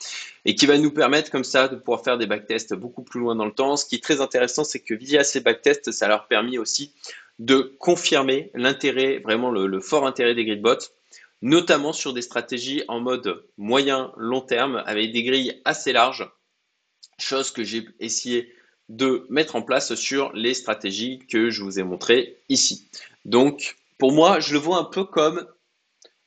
[0.44, 3.34] et qui va nous permettre comme ça de pouvoir faire des backtests beaucoup plus loin
[3.34, 3.76] dans le temps.
[3.76, 6.92] Ce qui est très intéressant, c'est que via ces backtests, ça leur permet aussi
[7.38, 10.90] de confirmer l'intérêt, vraiment le, fort intérêt des gridbots,
[11.40, 16.30] notamment sur des stratégies en mode moyen, long terme, avec des grilles assez larges,
[17.18, 18.52] chose que j'ai essayé
[18.90, 22.88] de mettre en place sur les stratégies que je vous ai montrées ici.
[23.24, 25.46] Donc, pour moi, je le vois un peu comme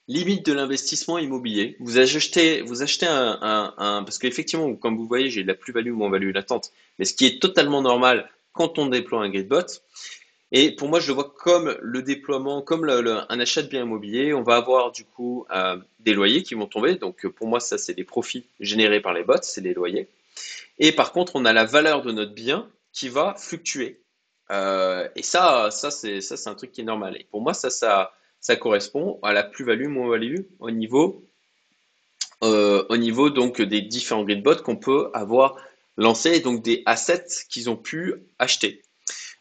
[0.08, 1.76] limite de l'investissement immobilier.
[1.82, 6.34] Vous achetez, vous un, parce qu'effectivement, comme vous voyez, j'ai de la plus-value ou moins-value
[6.34, 9.82] latente, mais ce qui est totalement normal quand on déploie un gridbot.
[10.54, 14.34] Et pour moi, je le vois comme le déploiement, comme un achat de biens immobiliers.
[14.34, 16.96] On va avoir du coup euh, des loyers qui vont tomber.
[16.96, 20.08] Donc pour moi, ça, c'est des profits générés par les bots, c'est des loyers.
[20.78, 24.04] Et par contre, on a la valeur de notre bien qui va fluctuer.
[24.52, 27.16] Euh, et ça, c'est un truc qui est normal.
[27.18, 31.26] Et pour moi, ça, ça, correspond à la plus-value, moins-value au niveau,
[32.44, 35.58] euh, au niveau donc des différents gridbots qu'on peut avoir
[35.98, 38.82] lancés, donc des assets qu'ils ont pu acheter.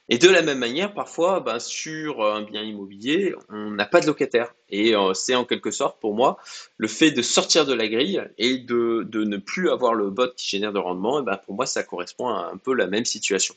[0.08, 4.06] Et de la même manière, parfois, ben, sur un bien immobilier, on n'a pas de
[4.06, 4.52] locataire.
[4.68, 6.38] Et euh, c'est en quelque sorte, pour moi,
[6.76, 10.48] le fait de sortir de la grille et de, ne plus avoir le bot qui
[10.48, 13.54] génère de rendement, et ben, pour moi, ça correspond à un peu la même situation.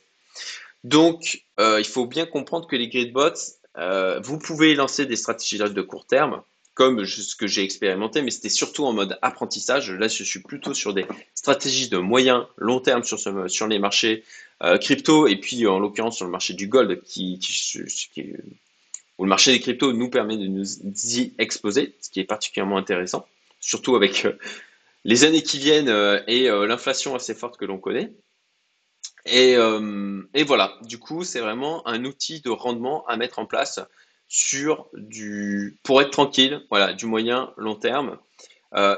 [0.83, 5.57] Donc, euh, il faut bien comprendre que les gridbots, euh, vous pouvez lancer des stratégies
[5.57, 6.41] de court terme,
[6.75, 9.91] comme ce que j'ai expérimenté, mais c'était surtout en mode apprentissage.
[9.91, 13.17] Là, je suis plutôt sur des stratégies de moyen, long terme sur,
[13.49, 14.23] sur les marchés
[14.61, 17.39] euh, crypto, et puis en l'occurrence sur le marché du gold, qui,
[19.17, 22.77] où le marché des cryptos nous permet de nous y exposer, ce qui est particulièrement
[22.77, 23.25] intéressant,
[23.61, 24.33] surtout avec euh,
[25.05, 28.11] les années qui viennent euh, et l'inflation assez forte que l'on connaît.
[29.27, 29.55] Et,
[30.35, 33.79] et, voilà, du coup, c'est vraiment un outil de rendement à mettre en place
[34.27, 38.17] sur du, pour être tranquille, voilà, du moyen long terme.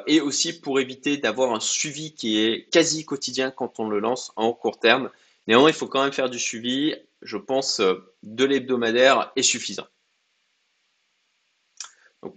[0.07, 4.31] et aussi pour éviter d'avoir un suivi qui est quasi quotidien quand on le lance
[4.35, 5.11] en court terme
[5.47, 6.95] Néanmoins, il faut quand même faire du suivi.
[7.21, 9.87] Je pense euh, de l'hebdomadaire est suffisant.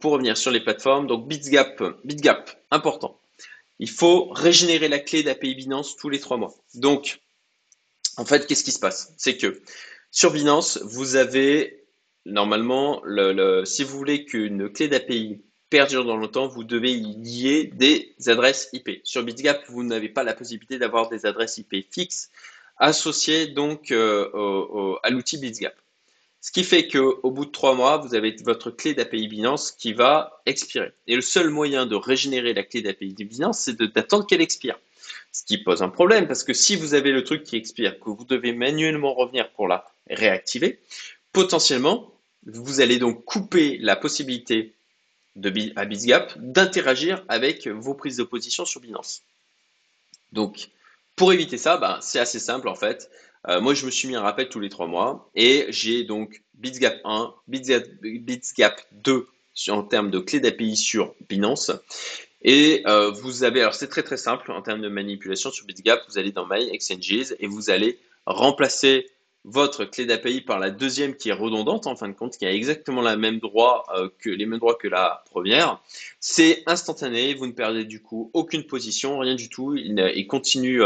[0.00, 3.20] Pour revenir sur les plateformes, donc BitGap, BitGap, important.
[3.78, 6.54] Il faut régénérer la clé d'API Binance tous les trois mois.
[6.74, 7.20] Donc,
[8.16, 9.12] en fait, qu'est-ce qui se passe?
[9.16, 9.62] C'est que
[10.12, 11.79] sur Binance, vous avez
[12.26, 17.14] normalement, le, si vous voulez qu'une clé d'API perdure dans le temps, vous devez y
[17.14, 19.00] lier des adresses IP.
[19.04, 22.30] Sur BitGap, vous n'avez pas la possibilité d'avoir des adresses IP fixes
[22.76, 25.74] associées donc euh, à l'outil BitGap.
[26.42, 29.92] Ce qui fait qu'au bout de trois mois, vous avez votre clé d'API Binance qui
[29.92, 30.92] va expirer.
[31.06, 34.78] Et le seul moyen de régénérer la clé d'API Binance, c'est d'attendre qu'elle expire.
[35.32, 38.08] Ce qui pose un problème parce que si vous avez le truc qui expire, que
[38.08, 40.80] vous devez manuellement revenir pour la réactiver,
[41.32, 42.12] potentiellement,
[42.46, 44.74] vous allez donc couper la possibilité
[45.36, 49.22] de, à BitGap d'interagir avec vos prises de position sur Binance.
[50.32, 50.70] Donc,
[51.16, 53.10] pour éviter ça, ben, c'est assez simple en fait.
[53.48, 56.42] Euh, moi, je me suis mis un rappel tous les trois mois et j'ai donc
[56.54, 59.28] BitsGap 1, BitsGap, 2
[59.68, 61.70] en termes de clé d'API sur Binance.
[62.42, 66.02] Et euh, vous avez, alors c'est très très simple en termes de manipulation sur BitsGap,
[66.08, 69.10] vous allez dans My Exchanges et vous allez remplacer
[69.44, 72.52] votre clé d'API par la deuxième qui est redondante en fin de compte, qui a
[72.52, 75.80] exactement même droit, euh, que, les mêmes droits que la première.
[76.20, 79.74] C'est instantané, vous ne perdez du coup aucune position, rien du tout.
[79.76, 80.82] Il, continue,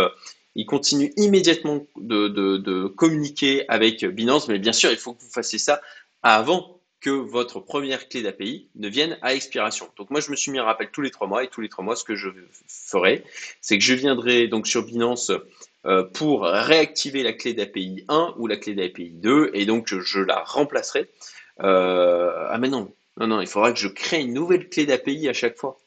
[0.55, 5.59] il continue immédiatement de, communiquer avec Binance, mais bien sûr, il faut que vous fassiez
[5.59, 5.81] ça
[6.23, 9.91] avant que votre première clé d'API ne vienne à expiration.
[9.99, 11.69] Donc moi, je me suis mis un rappel tous les trois mois et tous les
[11.69, 12.31] trois mois, ce que je
[12.67, 13.25] ferai,
[13.61, 15.47] c'est que je viendrai donc sur Binance euh,
[16.15, 20.43] pour réactiver la clé d'API 1 ou la clé d'API 2 et donc je, la
[20.43, 21.11] remplacerai.
[21.61, 25.29] Euh, ah mais non, non, non, il faudra que je crée une nouvelle clé d'API
[25.29, 25.79] à chaque fois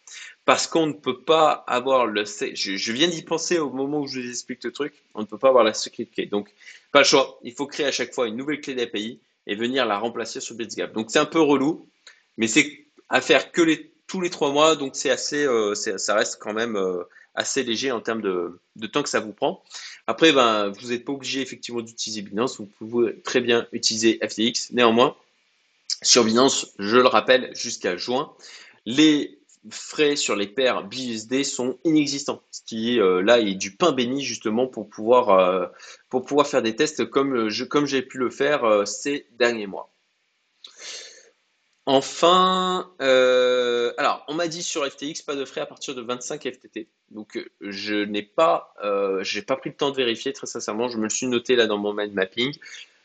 [0.48, 2.24] parce qu'on ne peut pas avoir le.
[2.24, 4.94] Je, viens d'y penser au moment où je vous explique le truc.
[5.14, 6.26] On ne peut pas avoir la secret clé.
[6.26, 6.54] Donc,
[6.94, 7.38] pas le choix.
[7.44, 10.56] Il faut créer à chaque fois une nouvelle clé d'API et venir la remplacer sur
[10.56, 10.94] BitsGap.
[10.94, 11.90] Donc, c'est un peu relou,
[12.38, 13.62] mais c'est à faire que
[14.08, 14.78] tous les trois mois.
[14.78, 17.04] Donc, c'est assez, euh, ça reste quand même euh,
[17.38, 19.64] assez léger en termes de, temps que ça vous prend.
[20.08, 22.60] Après, ben, vous n'êtes pas obligé effectivement d'utiliser Binance.
[22.60, 24.72] Vous pouvez très bien utiliser FTX.
[24.74, 25.16] Néanmoins,
[26.02, 28.34] sur Binance, je le rappelle, jusqu'à juin,
[28.86, 32.42] les frais sur les paires BUSD sont inexistants.
[32.52, 35.68] Ce qui euh, là est du pain béni justement pour pouvoir, euh,
[36.44, 39.94] faire des tests comme, je, comme j'ai pu le faire euh, ces derniers mois.
[41.88, 46.88] Enfin, alors on m'a dit sur FTX pas de frais à partir de 25 FTT.
[47.12, 48.76] Donc je n'ai pas,
[49.22, 50.90] j'ai pas pris le temps de vérifier très sincèrement.
[50.90, 52.54] Je me le suis noté là dans mon mind mapping.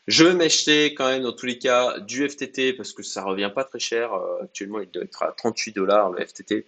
[0.07, 3.51] Je vais m'acheter quand même dans tous les cas du FTT parce que ça revient
[3.53, 4.13] pas très cher.
[4.13, 6.65] Euh, actuellement, il doit être à 38 dollars le FTT.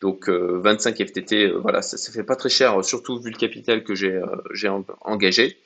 [0.00, 3.36] Donc 25 euh, FTT, euh, voilà, ça ne fait pas très cher, surtout vu le
[3.36, 4.20] capital que j'ai
[5.02, 5.58] engagé.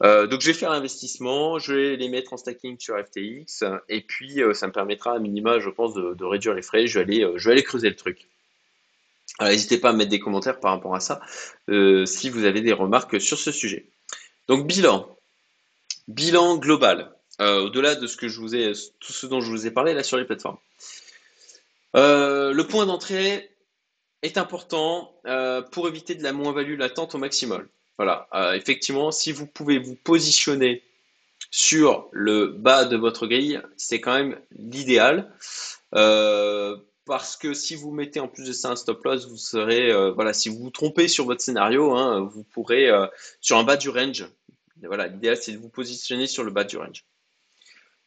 [0.00, 4.40] Donc je vais faire l'investissement, je vais les mettre en stacking sur FTX et puis
[4.52, 6.86] ça me permettra à minima, je pense, de, réduire les frais.
[6.86, 8.28] Je vais aller, je vais aller creuser le truc.
[9.40, 11.20] N'hésitez pas à mettre des commentaires par rapport à ça
[11.68, 13.86] si vous avez des remarques sur ce sujet.
[14.48, 15.14] Donc bilan,
[16.08, 19.66] Bilan global, euh, au-delà de ce que je vous ai, tout ce dont je vous
[19.66, 20.58] ai parlé là sur les plateformes.
[21.96, 23.50] Euh, le point d'entrée
[24.22, 27.66] est important euh, pour éviter de la moins-value latente au maximum.
[27.96, 30.82] Voilà, effectivement, si vous pouvez vous positionner
[31.50, 35.30] sur le bas de votre grille, c'est quand même l'idéal.
[37.06, 40.32] parce que si vous mettez en plus de ça un stop loss, vous serez, voilà,
[40.32, 42.88] si vous vous trompez sur votre scénario, hein, vous pourrez,
[43.40, 44.26] sur un bas du range,
[44.82, 47.04] voilà, l'idéal, c'est de vous positionner sur le bas du range.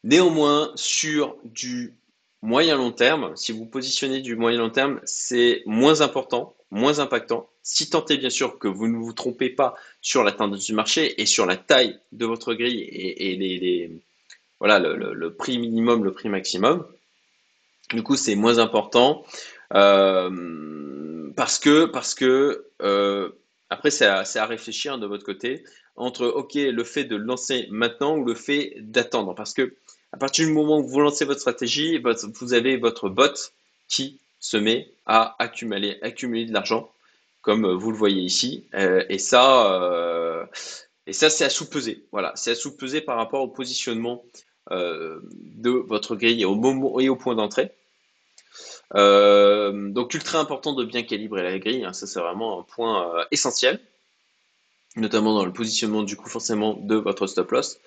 [0.04, 1.96] Néanmoins, sur du
[2.42, 7.50] moyen long terme, si vous positionnez du moyen long terme, c'est moins important, moins impactant.
[7.64, 10.74] Si tant est bien sûr que vous ne vous trompez pas sur la tendance du
[10.74, 13.92] marché et sur la taille de votre grille et, les,
[14.60, 16.86] voilà, le, prix minimum, le prix maximum.
[17.94, 19.26] Du coup, c'est moins important
[19.74, 23.30] euh, parce que, parce que euh,
[23.70, 25.64] après, c'est à, réfléchir de votre côté
[25.96, 29.34] entre OK, le fait de lancer maintenant ou le fait d'attendre.
[29.36, 29.76] Parce que
[30.12, 32.02] à partir du moment où vous lancez votre stratégie,
[32.40, 33.52] vous avez votre bot
[33.88, 36.92] qui se met à accumuler, accumuler de l'argent,
[37.42, 38.68] comme vous le voyez ici.
[38.74, 40.46] Euh, et ça, euh,
[41.06, 42.06] et ça c'est à sous-peser.
[42.12, 44.24] Voilà, c'est à sous-peser par rapport au positionnement
[44.72, 47.72] euh, de votre grille au moment et au point d'entrée.
[48.94, 51.94] donc ultra important de bien calibrer la grille, hein.
[51.94, 53.80] ça c'est vraiment un point essentiel
[54.98, 57.80] notamment dans le positionnement du coup forcément de votre stop loss.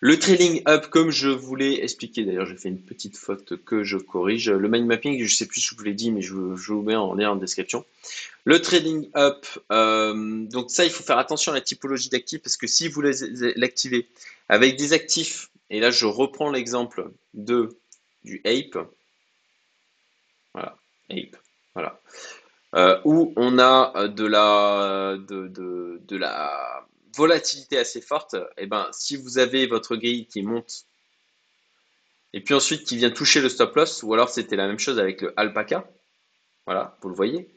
[0.00, 3.96] Le trailing up, comme je voulais expliquer, d'ailleurs j'ai fait une petite faute que je
[3.96, 4.50] corrige.
[4.50, 6.94] Le mind mapping, je sais plus si je vous l'ai dit, mais je, vous mets
[6.94, 7.84] en lien en description.
[8.44, 12.56] Le trading up, euh, donc ça il faut faire attention à la typologie d'actifs parce
[12.56, 14.06] que si vous l'activez
[14.48, 17.68] avec des actifs, et là je reprends l'exemple de
[18.24, 18.78] du Ape,
[21.10, 21.36] Ape.
[21.74, 22.00] Voilà.
[22.74, 29.38] Euh, où on a de la, de, la volatilité assez forte, eh ben, si vous
[29.38, 30.84] avez votre grille qui monte
[32.34, 34.98] et puis ensuite qui vient toucher le stop loss, ou alors c'était la même chose
[34.98, 35.88] avec le alpaca,
[36.66, 37.48] voilà, vous le voyez,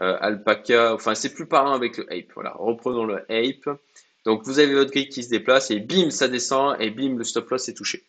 [0.00, 3.78] euh, alpaca, enfin c'est plus parlant avec le ape, voilà, reprenons le ape,
[4.24, 7.22] donc vous avez votre grille qui se déplace et bim, ça descend et bim, le
[7.22, 8.04] stop loss est touché.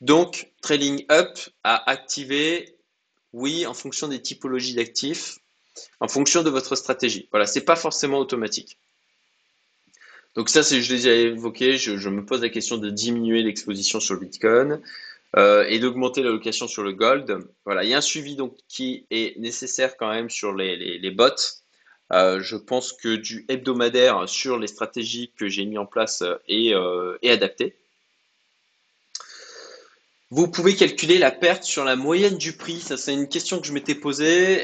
[0.00, 2.76] Donc, trailing up à activer,
[3.32, 5.38] oui, en fonction des typologies d'actifs,
[6.00, 7.28] en fonction de votre stratégie.
[7.30, 8.78] Voilà, c'est pas forcément automatique.
[10.34, 14.14] Donc ça, je l'ai déjà évoqué, je, me pose la question de diminuer l'exposition sur
[14.14, 14.80] le Bitcoin
[15.36, 17.46] euh, et d'augmenter l'allocation sur le gold.
[17.66, 21.26] Voilà, il y a un suivi donc qui est nécessaire quand même sur les, bots.
[22.12, 26.74] Euh, je pense que du hebdomadaire sur les stratégies que j'ai mis en place est,
[26.74, 27.76] euh, est adapté.
[30.34, 32.80] Vous pouvez calculer la perte sur la moyenne du prix.
[32.80, 34.62] Ça, c'est une question que je m'étais posée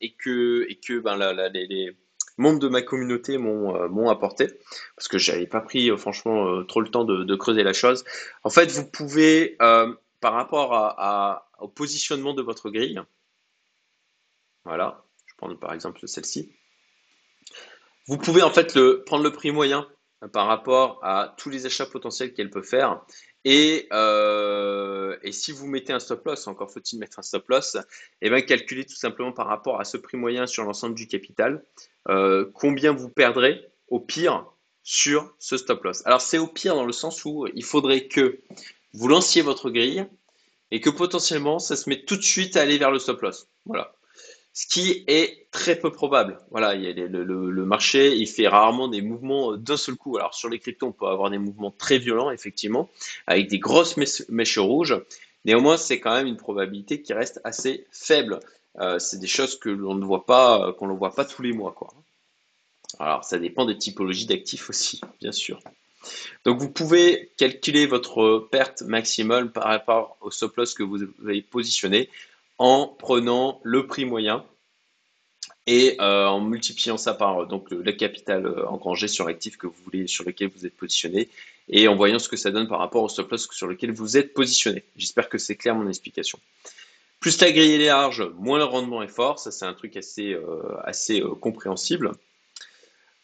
[0.00, 1.18] et que, et que ben,
[1.52, 1.94] les,
[2.38, 4.48] membres de ma communauté euh, m'ont apporté
[4.96, 8.02] parce que j'avais pas pris euh, franchement euh, trop le temps de, creuser la chose.
[8.44, 12.98] En fait, vous pouvez par rapport au positionnement de votre grille,
[14.64, 16.50] voilà, je prends par exemple celle-ci.
[18.06, 18.72] Vous pouvez en fait
[19.04, 19.86] prendre le prix moyen
[20.32, 23.04] par rapport à tous les achats potentiels qu'elle peut faire
[23.44, 27.74] et, euh, et, si vous mettez un stop loss, encore faut-il mettre un stop loss,
[27.74, 27.80] et
[28.22, 31.64] eh bien calculez tout simplement par rapport à ce prix moyen sur l'ensemble du capital,
[32.08, 34.46] euh, combien vous perdrez au pire
[34.84, 36.02] sur ce stop loss.
[36.06, 38.40] Alors c'est au pire dans le sens où il faudrait que
[38.92, 40.06] vous lanciez votre grille
[40.70, 43.48] et que potentiellement ça se met tout de suite à aller vers le stop loss.
[43.66, 43.94] Voilà
[44.52, 46.38] ce qui est très peu probable.
[46.50, 50.18] Voilà, le, marché, il fait rarement des mouvements d'un seul coup.
[50.18, 52.90] Alors sur les cryptos, on peut avoir des mouvements très violents, effectivement,
[53.26, 55.00] avec des grosses mèches rouges.
[55.44, 58.40] Néanmoins, c'est quand même une probabilité qui reste assez faible.
[58.78, 61.52] Euh, c'est des choses que l'on ne voit pas, qu'on ne voit pas tous les
[61.52, 61.92] mois, quoi.
[62.98, 65.60] Alors, ça dépend des typologies d'actifs aussi, bien sûr.
[66.44, 71.42] Donc, vous pouvez calculer votre perte maximum par rapport au stop loss que vous avez
[71.42, 72.10] positionné
[72.62, 74.44] en prenant le prix moyen
[75.66, 79.74] et euh, en multipliant ça par donc le, capital euh, engrangé sur l'actif que vous
[79.82, 81.28] voulez, sur lequel vous êtes positionné,
[81.68, 84.16] et en voyant ce que ça donne par rapport au stop loss sur lequel vous
[84.16, 84.84] êtes positionné.
[84.96, 86.38] J'espère que c'est clair mon explication.
[87.18, 89.40] Plus la grille est large, moins le rendement est fort.
[89.40, 92.12] Ça, c'est un truc assez, euh, assez compréhensible.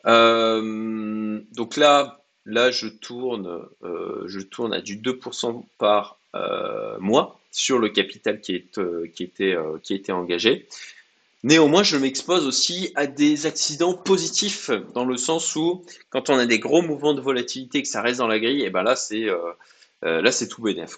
[0.05, 6.19] donc là, là, je tourne, je tourne à du 2% par
[6.99, 10.69] mois sur le capital qui, est, euh, euh, qui était engagé.
[11.43, 16.47] Néanmoins, je m'expose aussi à des accidents positifs, dans le sens où, quand on a
[16.47, 18.85] des gros mouvements de volatilité et que ça reste dans la grille, et eh ben
[18.85, 19.53] là, c'est euh,
[20.03, 20.97] là, c'est tout bénef.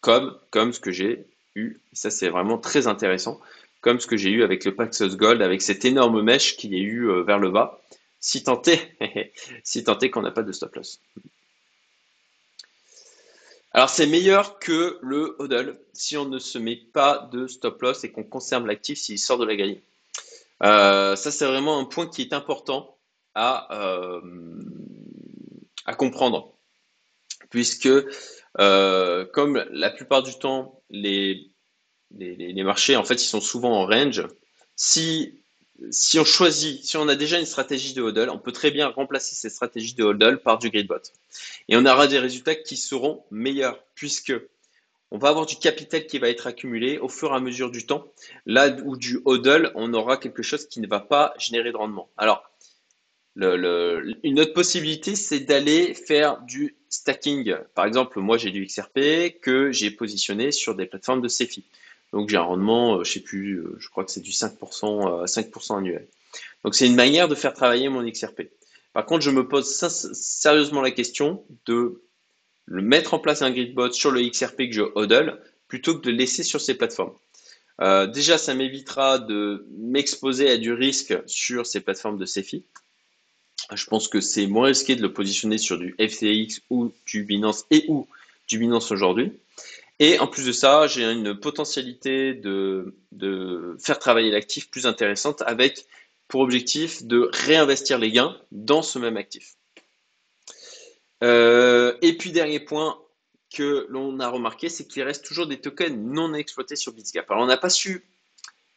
[0.00, 1.24] Comme, ce que j'ai
[1.56, 3.40] eu, ça c'est vraiment très intéressant,
[3.80, 6.76] comme ce que j'ai eu avec le Paxos Gold, avec cette énorme mèche qu'il y
[6.76, 7.82] a eu vers le bas,
[8.20, 8.80] si tenté,
[9.64, 11.00] si tenté qu'on n'a pas de stop loss.
[13.74, 18.04] Alors c'est meilleur que le hodl si on ne se met pas de stop loss
[18.04, 19.82] et qu'on conserve l'actif s'il sort de la grille.
[20.62, 22.98] Euh, ça c'est vraiment un point qui est important
[23.34, 24.20] à, euh,
[25.86, 26.54] à comprendre.
[27.48, 27.88] Puisque
[28.60, 31.50] euh, comme la plupart du temps les,
[32.10, 34.26] les, les, marchés en fait ils sont souvent en range,
[34.76, 35.41] si
[35.90, 38.88] si on choisit, si on a déjà une stratégie de hodl, on peut très bien
[38.88, 41.02] remplacer cette stratégie de hodl par du gridbot.
[41.68, 44.32] Et on aura des résultats qui seront meilleurs, puisque
[45.10, 47.84] on va avoir du capital qui va être accumulé au fur et à mesure du
[47.84, 48.06] temps.
[48.46, 52.08] Là où du hodl, on aura quelque chose qui ne va pas générer de rendement.
[52.16, 52.50] Alors,
[53.36, 57.54] une autre possibilité, c'est d'aller faire du stacking.
[57.74, 61.64] Par exemple, moi, j'ai du XRP que j'ai positionné sur des plateformes de CeFi.
[62.12, 65.26] Donc j'ai un rendement, euh, je sais plus, euh, je crois que c'est du 5%,
[65.26, 66.08] 5% euh, annuel.
[66.64, 68.42] Donc c'est une manière de faire travailler mon XRP.
[68.92, 72.02] Par contre, je me pose sérieusement la question de
[72.66, 76.10] le mettre en place un gridbot sur le XRP que je hodl plutôt que de
[76.10, 77.14] le laisser sur ces plateformes.
[78.12, 82.66] déjà, ça m'évitera de m'exposer à du risque sur ces plateformes de CeFi.
[83.74, 87.64] Je pense que c'est moins risqué de le positionner sur du FTX ou du Binance
[87.70, 88.06] et ou
[88.46, 89.32] du Binance aujourd'hui.
[89.98, 92.94] Et en plus de ça, j'ai une potentialité de,
[93.78, 95.86] faire travailler l'actif plus intéressante avec
[96.28, 99.54] pour objectif de réinvestir les gains dans ce même actif.
[101.22, 102.98] Euh, et puis dernier point
[103.54, 107.30] que l'on a remarqué, c'est qu'il reste toujours des tokens non exploités sur Bitsgap.
[107.30, 108.04] Alors on n'a pas su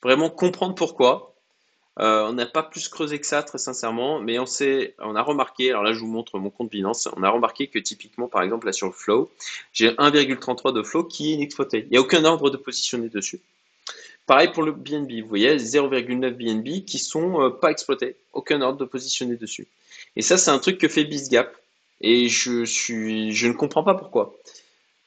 [0.03, 1.34] vraiment comprendre pourquoi.
[1.99, 4.45] Euh, on n'a pas plus creusé que ça, très sincèrement, mais on,
[4.99, 7.79] on a remarqué, alors là je vous montre mon compte Binance, on a remarqué que
[7.79, 9.31] typiquement, par exemple, là sur le flow,
[9.71, 11.85] j'ai 1,33 de flow qui est inexploité.
[11.85, 13.39] Il n'y a aucun ordre de positionner dessus.
[14.25, 18.79] Pareil pour le BNB, vous voyez, 0,9 BNB qui sont euh, pas exploités, aucun ordre
[18.79, 19.67] de positionner dessus.
[20.17, 21.55] Et ça, c'est un truc que fait BizGap,
[22.01, 24.35] et je, suis, je ne comprends pas pourquoi.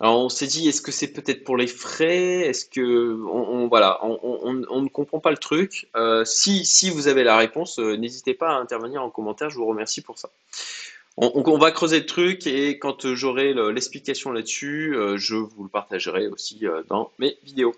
[0.01, 2.41] Alors on s'est dit, est-ce que c'est peut-être pour les frais?
[2.41, 5.89] Est-ce que on, voilà, on, ne comprend pas le truc.
[5.97, 9.51] Euh, si, si vous avez la réponse, euh, n'hésitez pas à intervenir en commentaire.
[9.51, 10.31] Je vous remercie pour ça.
[11.17, 16.63] On, va creuser le truc et quand j'aurai l'explication là-dessus, je vous le partagerai aussi
[16.89, 17.75] dans mes vidéos.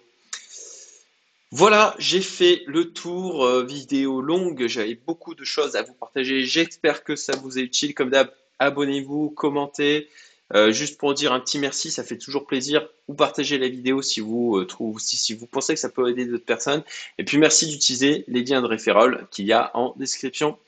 [1.52, 4.68] Voilà, j'ai fait le tour euh, vidéo longue.
[4.68, 6.44] J'avais beaucoup de choses à vous partager.
[6.44, 7.92] J'espère que ça vous est utile.
[7.92, 10.08] Comme d'hab, abonnez-vous, commentez.
[10.54, 12.88] Euh, juste pour dire un petit merci, ça fait toujours plaisir.
[13.08, 16.26] Ou partagez la vidéo si vous euh, trouvez, si, vous pensez que ça peut aider
[16.26, 16.82] d'autres personnes.
[17.18, 20.58] Et puis merci d'utiliser les liens de référol qu'il y a en description.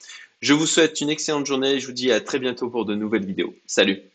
[0.40, 1.80] Je vous souhaite une excellente journée.
[1.80, 3.54] Je vous dis à très bientôt pour de nouvelles vidéos.
[3.66, 4.11] Salut